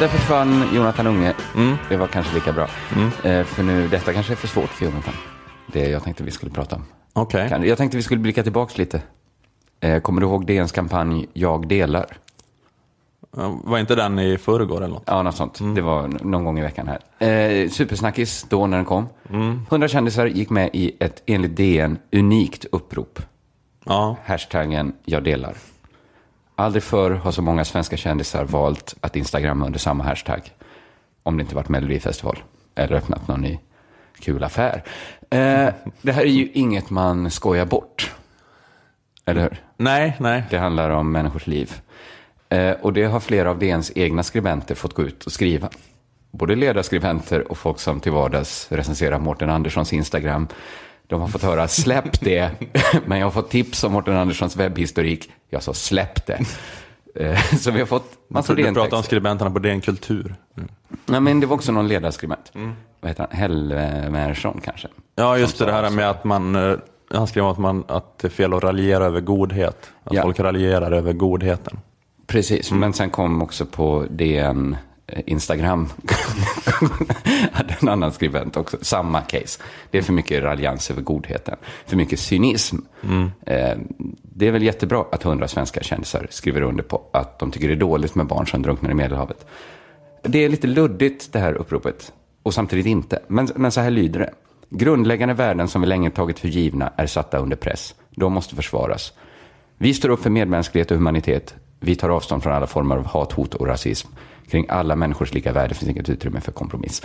[0.00, 1.34] Där försvann Jonathan Unge.
[1.88, 2.68] Det var kanske lika bra.
[3.24, 5.14] Eh, för nu, detta kanske är för svårt för Jonathan.
[5.66, 6.84] Det jag tänkte vi skulle prata om.
[7.48, 9.02] Kan- Jag tänkte vi skulle blicka tillbaka lite.
[9.80, 12.06] Eh, kommer du ihåg DNs kampanj Jag delar?
[13.64, 15.02] Var inte den i förrgår eller något?
[15.06, 15.58] Ja, något sånt.
[15.74, 16.88] Det var någon gång i veckan
[17.18, 17.26] här.
[17.28, 19.08] Eh, supersnackis då när den kom.
[19.70, 23.18] 100 kändisar gick med i ett enligt DN unikt upprop.
[23.84, 24.16] Ja.
[24.24, 25.54] Hashtaggen jag delar.
[26.60, 30.52] Aldrig förr har så många svenska kändisar valt att instagramma under samma hashtag.
[31.22, 32.38] Om det inte varit Melodifestival.
[32.74, 33.58] Eller öppnat någon ny
[34.18, 34.84] kul affär.
[35.30, 35.68] Eh,
[36.02, 38.14] det här är ju inget man skojar bort.
[39.26, 39.62] Eller hur?
[39.76, 40.44] Nej, nej.
[40.50, 41.72] Det handlar om människors liv.
[42.48, 45.68] Eh, och det har flera av DNs egna skribenter fått gå ut och skriva.
[46.30, 50.48] Både ledarskribenter och folk som till vardags recenserar Mårten Anderssons Instagram.
[51.10, 52.50] De har fått höra släpp det,
[53.06, 55.30] men jag har fått tips om Mårten Anderssons webbhistorik.
[55.48, 56.40] Jag sa släpp det.
[57.14, 60.34] Eh, Så vi har fått massor du pratade om skribenterna på DN Kultur.
[61.06, 62.52] Nej, men det var också någon ledarskribent.
[63.00, 63.38] Vad heter han?
[63.38, 64.88] Helmersson kanske?
[65.16, 66.76] Ja, just det, det här med att man, eh,
[67.14, 69.90] han skrev att, man, att det är fel att raljera över godhet.
[70.04, 70.22] Att Ja.
[70.22, 71.78] folk raljerar över godheten.
[72.26, 72.80] Precis, Mm.
[72.80, 74.76] men sen kom också på DN
[75.26, 75.88] Instagram,
[77.52, 79.62] hade en annan skribent också, samma case.
[79.90, 81.56] Det är för mycket raljans över godheten,
[81.86, 82.76] för mycket cynism.
[83.02, 83.30] Mm.
[83.46, 83.78] Eh,
[84.22, 87.74] det är väl jättebra att hundra svenska kändisar skriver under på att de tycker det
[87.74, 89.46] är dåligt med barn som drunknar i Medelhavet.
[90.22, 93.18] Det är lite luddigt det här uppropet, och samtidigt inte.
[93.28, 94.30] Men, men så här lyder det.
[94.70, 97.94] Grundläggande värden som vi länge tagit för givna är satta under press.
[98.10, 99.12] De måste försvaras.
[99.78, 101.54] Vi står upp för medmänsklighet och humanitet.
[101.80, 104.08] Vi tar avstånd från alla former av hat, hot och rasism.
[104.50, 107.02] Kring alla människors lika värde finns inget utrymme för kompromiss.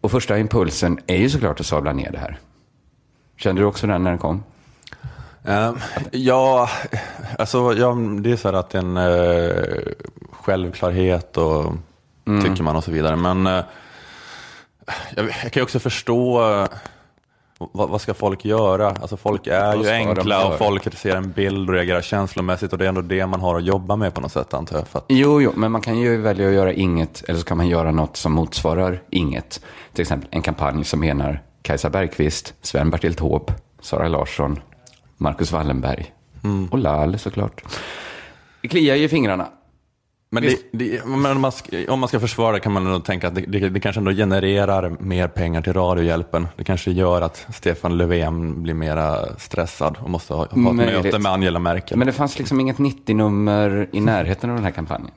[0.00, 2.38] Och första impulsen är ju såklart att sabla ner det här.
[3.36, 4.42] Kände du också den när den kom?
[5.44, 5.72] Eh,
[6.10, 6.68] ja,
[7.38, 9.92] alltså, ja, det är så här att det är en eh,
[10.30, 11.72] självklarhet och
[12.24, 13.16] tycker man och så vidare.
[13.16, 13.64] Men eh,
[15.14, 16.40] jag, jag kan ju också förstå
[17.72, 18.86] vad, vad ska folk göra?
[18.88, 22.84] Alltså folk är ju enkla och folk ser en bild och reagerar känslomässigt och det
[22.84, 24.86] är ändå det man har att jobba med på något sätt antar jag.
[24.92, 27.68] Att, Jo, jo, men man kan ju välja att göra inget, eller så kan man
[27.68, 29.60] göra något som motsvarar inget.
[29.92, 34.60] Till exempel en kampanj som menar Kajsa Bergqvist, Sven-Bertil Taube, Sara Larsson,
[35.16, 36.12] Marcus Wallenberg
[36.70, 37.62] och Lal såklart.
[38.62, 39.48] Det kliar ju i fingrarna.
[40.34, 43.28] Men, det, det, men om, man ska, om man ska försvara kan man nog tänka
[43.28, 46.48] att det, det, kanske ändå genererar mer pengar till Radiohjälpen.
[46.56, 51.18] Det kanske gör att Stefan Löfven blir mera stressad och måste ha, ha ett möte
[51.18, 51.98] med Angela Merkel.
[51.98, 55.10] Men det fanns liksom inget 90-nummer i närheten av den här kampanjen.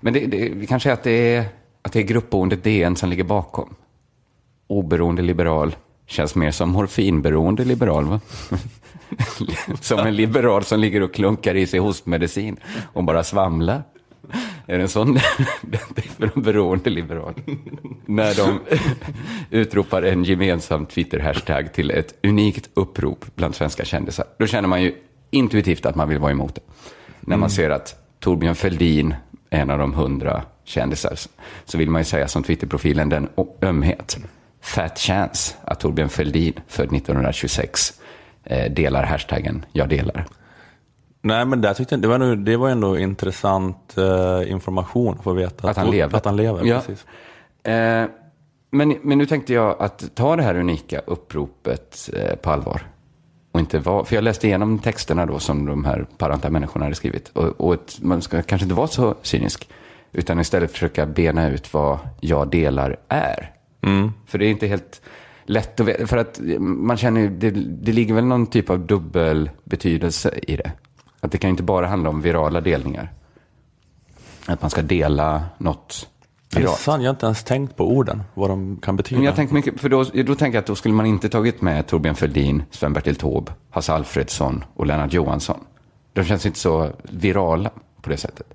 [0.00, 1.44] Men det, det, det kanske är att det är,
[1.82, 3.74] att det är gruppboendet DN som ligger bakom.
[4.66, 8.20] Oberoende liberal känns mer som morfinberoende liberal, va?
[9.80, 12.56] som en liberal som ligger och klunkar i sig hostmedicin
[12.92, 13.82] och bara svamlar.
[14.70, 15.14] Är det en sån
[15.62, 17.34] det är för en beroende liberal?
[18.06, 18.60] När de
[19.50, 24.26] utropar en gemensam Twitter-hashtag till ett unikt upprop bland svenska kändisar.
[24.38, 24.94] Då känner man ju
[25.30, 26.60] intuitivt att man vill vara emot det.
[27.20, 29.14] När man ser att Torbjörn Fälldin
[29.50, 31.14] en av de hundra kändisar
[31.64, 33.28] så vill man ju säga som Twitterprofilen den
[33.62, 34.18] ömhet.
[34.60, 37.92] Fat chance att Torbjörn Fälldin, född 1926,
[38.44, 40.26] eh, delar hashtaggen jag delar.
[41.28, 45.24] Nej, men där tyckte jag, det, var nog, det var ändå intressant eh, information att
[45.24, 46.16] få veta Att han lever.
[46.16, 46.80] Att han lever Ja.
[46.80, 47.06] precis.
[47.66, 48.06] Eh,
[48.70, 52.82] men, men nu tänkte jag att ta det här unika uppropet eh, på allvar.
[53.52, 56.94] Och inte vara, för jag läste igenom texterna då som de här paranta människorna hade
[56.94, 57.28] skrivit.
[57.28, 59.68] Och, och ett, man ska kanske inte vara så cynisk.
[60.12, 63.52] Utan istället försöka bena ut vad jag delar är.
[64.26, 65.02] För det är inte helt
[65.44, 66.06] lätt att veta.
[66.06, 70.72] För att man känner det, det ligger väl någon typ av dubbel betydelse i det.
[71.20, 73.12] Att det kan inte bara handla om virala delningar.
[74.46, 76.08] Att man ska dela något
[76.56, 76.86] viralt.
[76.86, 79.18] jag har inte ens tänkt på orden, vad de kan betyda.
[79.18, 81.60] Men jag tänker mycket, för då, då tänker jag att då skulle man inte tagit
[81.62, 85.60] med Torbjörn Fälldin, Sven-Bertil Taube, Hasse Alfredsson och Lennart Johansson.
[86.12, 87.70] De känns inte så virala
[88.02, 88.46] på det sättet.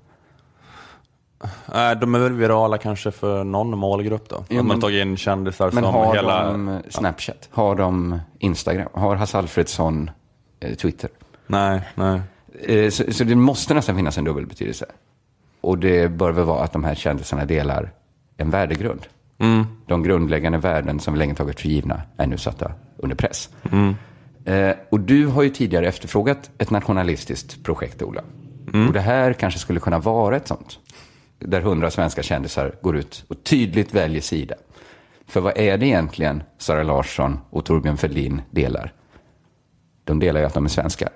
[1.72, 4.44] Nej, de är väl virala kanske för någon målgrupp då.
[4.48, 6.44] Jo, Om man men- tagit in kändisar Men som har hela...
[6.52, 7.48] de Snapchat?
[7.50, 8.88] Har de Instagram?
[8.92, 10.10] Har Hasse Alfredsson
[10.60, 11.10] eh, Twitter?
[11.46, 12.20] Nej, nej.
[12.62, 14.86] Eh, så, så det måste nästan finnas en dubbel betydelse.
[15.60, 17.92] Och det bör väl vara att de här kändisarna delar
[18.36, 19.06] en värdegrund.
[19.86, 23.50] De grundläggande värden som vi länge tagit för givna är nu satta under press.
[24.44, 28.22] Eh, och du har ju tidigare efterfrågat ett nationalistiskt projekt, Ola.
[28.88, 30.78] Och det här kanske skulle kunna vara ett sånt.
[31.38, 34.54] Där hundra svenska kändisar går ut och tydligt väljer sida.
[35.26, 38.92] För vad är det egentligen Sara Larsson och Torbjörn Fälldin delar?
[40.04, 41.08] De delar ju att de är svenskar.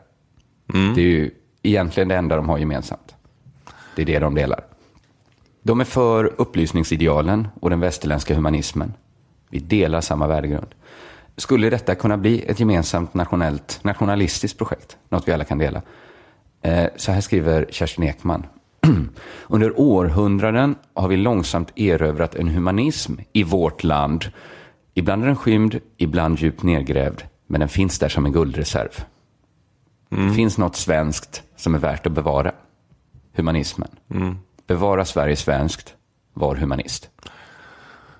[0.74, 0.94] Mm.
[0.94, 1.30] Det är ju
[1.62, 3.14] egentligen det enda de har gemensamt.
[3.96, 4.64] Det är det de delar.
[5.62, 8.92] De är för upplysningsidealen och den västerländska humanismen.
[9.50, 10.74] Vi delar samma värdegrund.
[11.36, 14.96] Skulle detta kunna bli ett gemensamt nationellt, nationalistiskt projekt?
[15.08, 15.82] Något vi alla kan dela.
[16.62, 18.46] Eh, så här skriver Kerstin Ekman.
[19.46, 24.24] Under århundraden har vi långsamt erövrat en humanism i vårt land.
[24.94, 29.04] Ibland är den skymd, ibland djupt nedgrävd, men den finns där som en guldreserv.
[30.08, 32.52] Det finns något svenskt som är värt att bevara.
[33.36, 33.88] Humanismen.
[34.66, 35.94] Bevara Sverige svenskt,
[36.34, 37.10] var humanist.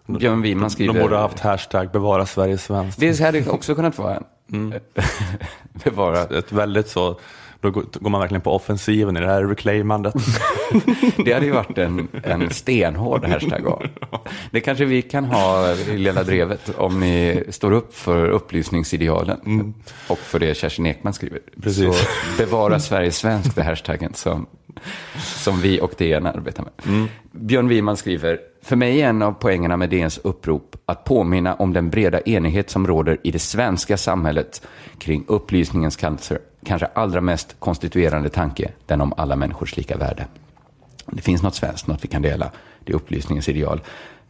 [0.07, 0.95] Björn Wiman skriver...
[0.95, 3.01] De borde ha haft hashtag bevara Sverige svenskt.
[3.01, 4.75] Det hade också kunnat vara en.
[5.85, 6.39] bevara.
[6.39, 7.21] Ett väldigt så,
[7.61, 10.15] då går man verkligen på offensiven i det här reclaimandet.
[11.25, 13.87] Det hade ju varit en, en stenhård hashtag av.
[14.51, 19.75] Det kanske vi kan ha i Lilla Drevet om ni står upp för upplysningsidealen
[20.09, 21.41] och för det Kerstin Ekman skriver.
[21.63, 21.99] Precis.
[21.99, 22.05] Så
[22.39, 24.47] bevara Sverige svenskt är hashtaggen som,
[25.17, 27.09] som vi och DN arbetar med.
[27.33, 31.73] Björn Wiman skriver, för mig är en av poängerna med DNs upprop att påminna om
[31.73, 34.63] den breda enighet som råder i det svenska samhället
[34.99, 36.39] kring upplysningens cancer,
[36.69, 40.27] kanske allra mest konstituerande tanke, den om alla människors lika värde.
[41.07, 42.51] Det finns något svenskt, något vi kan dela.
[42.85, 43.81] Det är upplysningens ideal.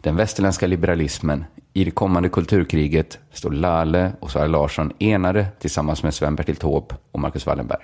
[0.00, 1.44] Den västerländska liberalismen.
[1.72, 7.20] I det kommande kulturkriget står Lale och Sara Larsson enade tillsammans med Sven-Bertil Taube och
[7.20, 7.82] Marcus Wallenberg.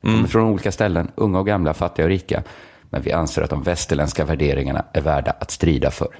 [0.00, 2.42] De är från olika ställen, unga och gamla, fattiga och rika.
[2.90, 6.18] Men vi anser att de västerländska värderingarna är värda att strida för.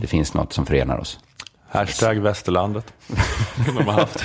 [0.00, 1.18] Det finns något som förenar oss.
[1.76, 2.92] Hashtag västerlandet.
[3.66, 4.24] De har haft.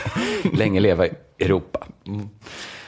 [0.54, 1.06] Länge leva
[1.40, 1.80] Europa.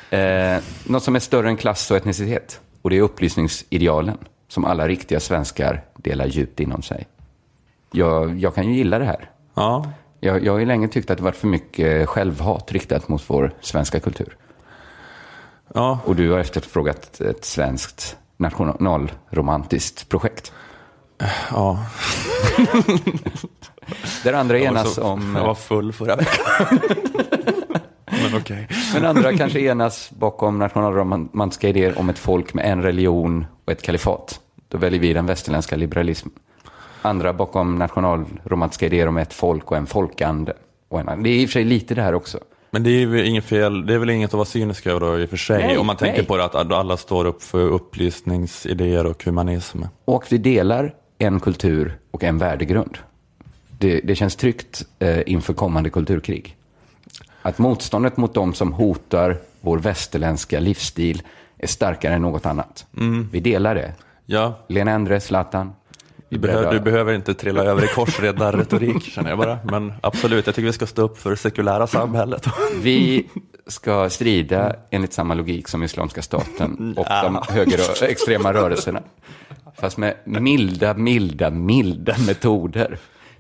[0.10, 2.60] Eh, något som är större än klass och etnicitet.
[2.82, 7.08] Och det är upplysningsidealen som alla riktiga svenskar delar djupt inom sig.
[7.92, 9.30] Jag, jag kan ju gilla det här.
[9.54, 13.24] Ja, Jag, jag har ju länge tyckt att det varit för mycket självhat riktat mot
[13.30, 14.38] vår svenska kultur.
[15.74, 16.00] ja.
[16.06, 20.52] Och du har efterfrågat ett svenskt nationalromantiskt projekt.
[21.52, 21.80] ja.
[24.24, 25.36] Där andra Jag enas så- om...
[25.38, 26.80] Jag var full förra veckan.
[28.06, 28.68] Men okej.
[28.94, 33.82] Men andra kanske enas bakom nationalromantiska idéer om ett folk med en religion och ett
[33.82, 34.40] kalifat.
[34.68, 36.34] Då väljer vi den västerländska liberalismen.
[37.02, 40.54] Andra bakom nationalromantiska idéer om ett folk och en folkande.
[40.90, 42.40] Och en, det är i och för sig lite det här också.
[42.72, 45.20] Men det är väl inget fel, det är väl inget att vara cynisk över då,
[45.20, 45.68] i och för sig.
[45.68, 46.26] Nej, om man tänker nej.
[46.26, 49.84] på det att alla står upp för upplysningsidéer och humanism.
[50.06, 52.98] Och vi delar en kultur och en värdegrund.
[53.84, 56.58] Det, det känns tryggt eh, inför kommande kulturkrig.
[57.42, 61.22] Att motståndet mot de som hotar vår västerländska livsstil
[61.58, 62.86] är starkare än något annat.
[63.32, 63.94] Vi delar det.
[64.26, 65.74] Ja, Lena Endre, Zlatan.
[66.30, 69.60] Vi du, behöver, du behöver inte trilla över i korsredarretorik känner jag bara.
[69.64, 72.48] Men absolut, jag tycker vi ska stå upp för det sekulära samhället.
[72.82, 73.28] Vi
[73.68, 79.02] ska strida enligt samma logik som Islamiska staten och de högerextrema rörelserna.
[79.76, 82.98] Fast med milda, milda, milda metoder.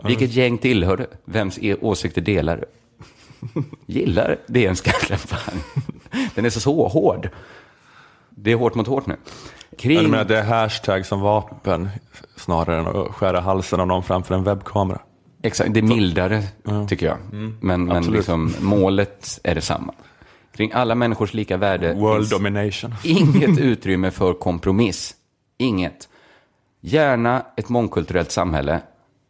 [0.08, 1.08] Vilket gäng tillhör du?
[1.26, 2.66] Vems e- åsikter delar du?
[3.86, 5.64] Gillar DNs kampanj?
[6.36, 7.30] Den är så, så hård.
[8.30, 9.16] Det är hårt mot hårt nu.
[9.78, 10.01] Kring...
[10.01, 11.89] Jag menar, det är hashtag som vapen
[12.36, 15.01] snarare än att skära halsen av någon framför en webbkamera.
[15.43, 16.43] Exakt, det är mildare
[16.89, 17.18] tycker jag.
[17.32, 18.18] Men, men absolut.
[18.18, 19.93] liksom, målet är detsamma.
[20.56, 22.95] Kring alla människors lika värde World domination.
[23.04, 25.16] inget utrymme för kompromiss.
[25.58, 26.10] Inget.
[26.82, 28.82] Gärna ett mångkulturellt samhälle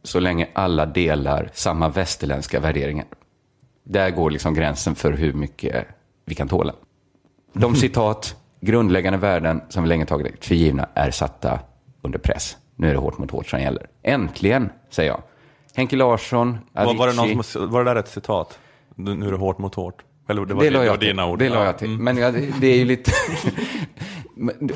[0.04, 3.06] så länge alla delar samma västerländska värderingar.
[3.84, 5.86] Där går liksom gränsen för hur mycket
[6.26, 6.74] vi kan tåla.
[7.54, 11.60] De citat, grundläggande värden som vi länge tagit för givna är satta
[12.02, 12.58] under press.
[12.76, 13.88] Nu är det hårt mot hårt som gäller.
[14.04, 15.22] Äntligen, säger jag.
[15.76, 17.36] Henke Larsson, Var, var, det Avicii.
[17.36, 18.60] någon som, var det där ett citat?
[18.96, 20.04] Nu är det hårt mot hårt.
[20.30, 21.40] Eller det var, Det la jag dina ord.
[21.40, 21.66] Det la Ja.
[21.66, 21.88] jag till.
[21.94, 22.04] Mm.
[22.04, 23.12] Men ja, det, det är ju lite...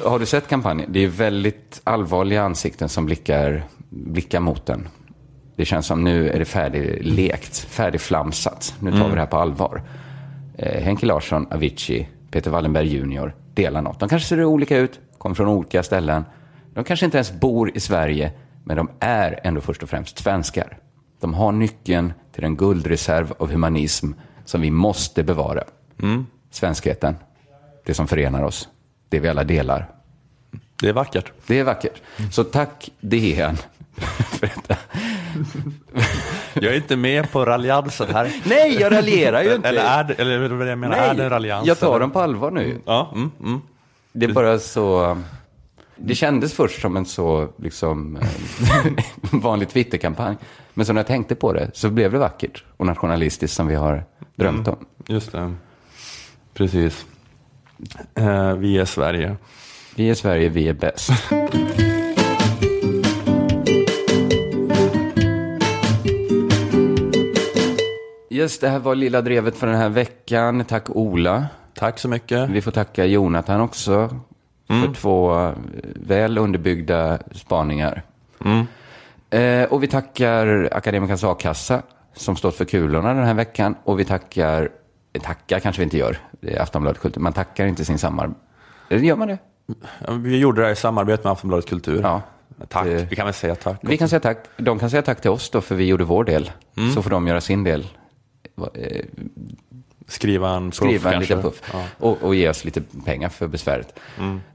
[0.03, 0.93] Har du sett kampanjen?
[0.93, 4.87] Det är väldigt allvarliga ansikten som blickar, blickar mot den.
[5.57, 8.75] Det känns som nu är det färdiglekt, färdigflamsat.
[8.79, 9.81] Nu tar vi det här på allvar.
[10.57, 13.35] Eh, Henke Larsson, Avicii, Peter Wallenberg Jr.
[13.53, 13.99] delar något.
[13.99, 16.25] De kanske ser olika ut, kommer från olika ställen.
[16.73, 18.31] De kanske inte ens bor i Sverige,
[18.63, 20.77] men de är ändå först och främst svenskar.
[21.19, 24.11] De har nyckeln till en guldreserv av humanism
[24.45, 25.63] som vi måste bevara.
[26.51, 27.15] Svenskheten,
[27.85, 28.69] det som förenar oss,
[29.09, 29.89] det vi alla delar.
[30.81, 31.31] Det är vackert.
[31.47, 32.01] Det är vackert.
[32.31, 33.57] Så tack DN.
[36.53, 38.33] Jag är inte med på raljansen här.
[38.43, 39.67] Nej, jag raljerar ju inte.
[39.67, 41.67] Eller är det, eller vad jag menar, är det en raljans?
[41.67, 42.81] jag tar dem på allvar nu.
[42.85, 43.61] Ja, mm, mm.
[44.11, 45.17] Det är bara så...
[45.95, 48.27] Det kändes först som en så liksom, eh,
[49.31, 50.35] vanlig Twitterkampanj.
[50.73, 53.75] Men så när jag tänkte på det så blev det vackert och nationalistiskt som vi
[53.75, 54.03] har
[54.35, 54.85] drömt om.
[55.07, 55.53] Just det.
[56.53, 57.05] Precis.
[58.15, 59.35] Eh, vi är Sverige.
[59.95, 61.09] Vi är Sverige, vi är bäst.
[68.37, 70.65] Just det här var lilla drevet för den här veckan.
[70.65, 71.45] Tack Ola.
[71.73, 72.49] Tack så mycket.
[72.49, 74.19] Vi får tacka Jonathan också
[74.67, 75.51] för två eh,
[75.95, 78.01] väl underbyggda spaningar.
[79.29, 81.81] Eh, och vi tackar Akademikernas A-kassa
[82.13, 83.75] som stått för kulorna den här veckan.
[83.83, 84.69] Och vi tackar,
[85.13, 88.39] eh, tackar kanske vi inte gör, det är Aftonbladet Kultur, man tackar inte sin samarbete.
[88.89, 89.37] Eller gör man det?
[90.11, 92.01] Vi gjorde det här i samarbete med Aftonbladet Kultur.
[92.01, 92.21] Ja.
[92.69, 92.83] Tack.
[92.85, 93.79] Det- Vi kan väl säga tack.
[93.81, 94.37] Vi kan säga tack.
[94.57, 96.51] De kan säga tack till oss då, för vi gjorde vår del.
[96.95, 97.87] Så får de göra sin del.
[98.73, 99.01] Eh,
[100.09, 101.35] Skriva en puff Skriva en kanske.
[101.35, 101.61] liten puff.
[101.73, 101.83] Ja.
[101.97, 103.99] Och, och ge oss lite pengar för besväret.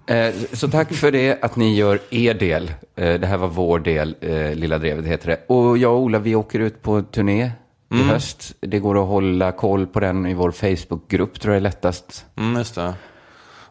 [0.07, 2.73] Eh, så tack för det, att ni gör er del.
[2.97, 5.41] Eh, det här var vår del, eh, Lilla Drevet heter det.
[5.55, 7.51] Och jag och Ola, vi åker ut på turné
[7.95, 8.55] i höst.
[8.61, 12.27] Det går att hålla koll på den i vår Facebookgrupp, tror jag är lättast.
[12.37, 12.95] Mm, just det.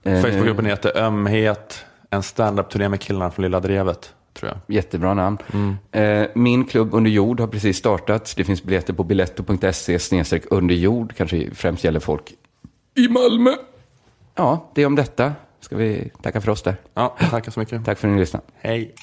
[0.04, 4.76] Eh, Facebookgruppen heter Ömhet, en standup-turné med killarna från Lilla Drevet, tror jag.
[4.76, 5.38] Jättebra namn.
[5.92, 8.34] Eh, min klubb Under jord har precis startat.
[8.38, 11.14] Det finns biljetter på biletto.se snedstreck under jord.
[11.18, 12.34] Kanske främst gäller folk
[12.96, 13.52] i Malmö.
[14.36, 15.34] Ja, det är om detta.
[15.60, 16.76] Ska vi tacka för oss där.
[16.94, 17.86] Ja, tack så mycket.
[17.86, 18.46] Tack för att ni lyssnade.
[18.56, 18.96] Hej.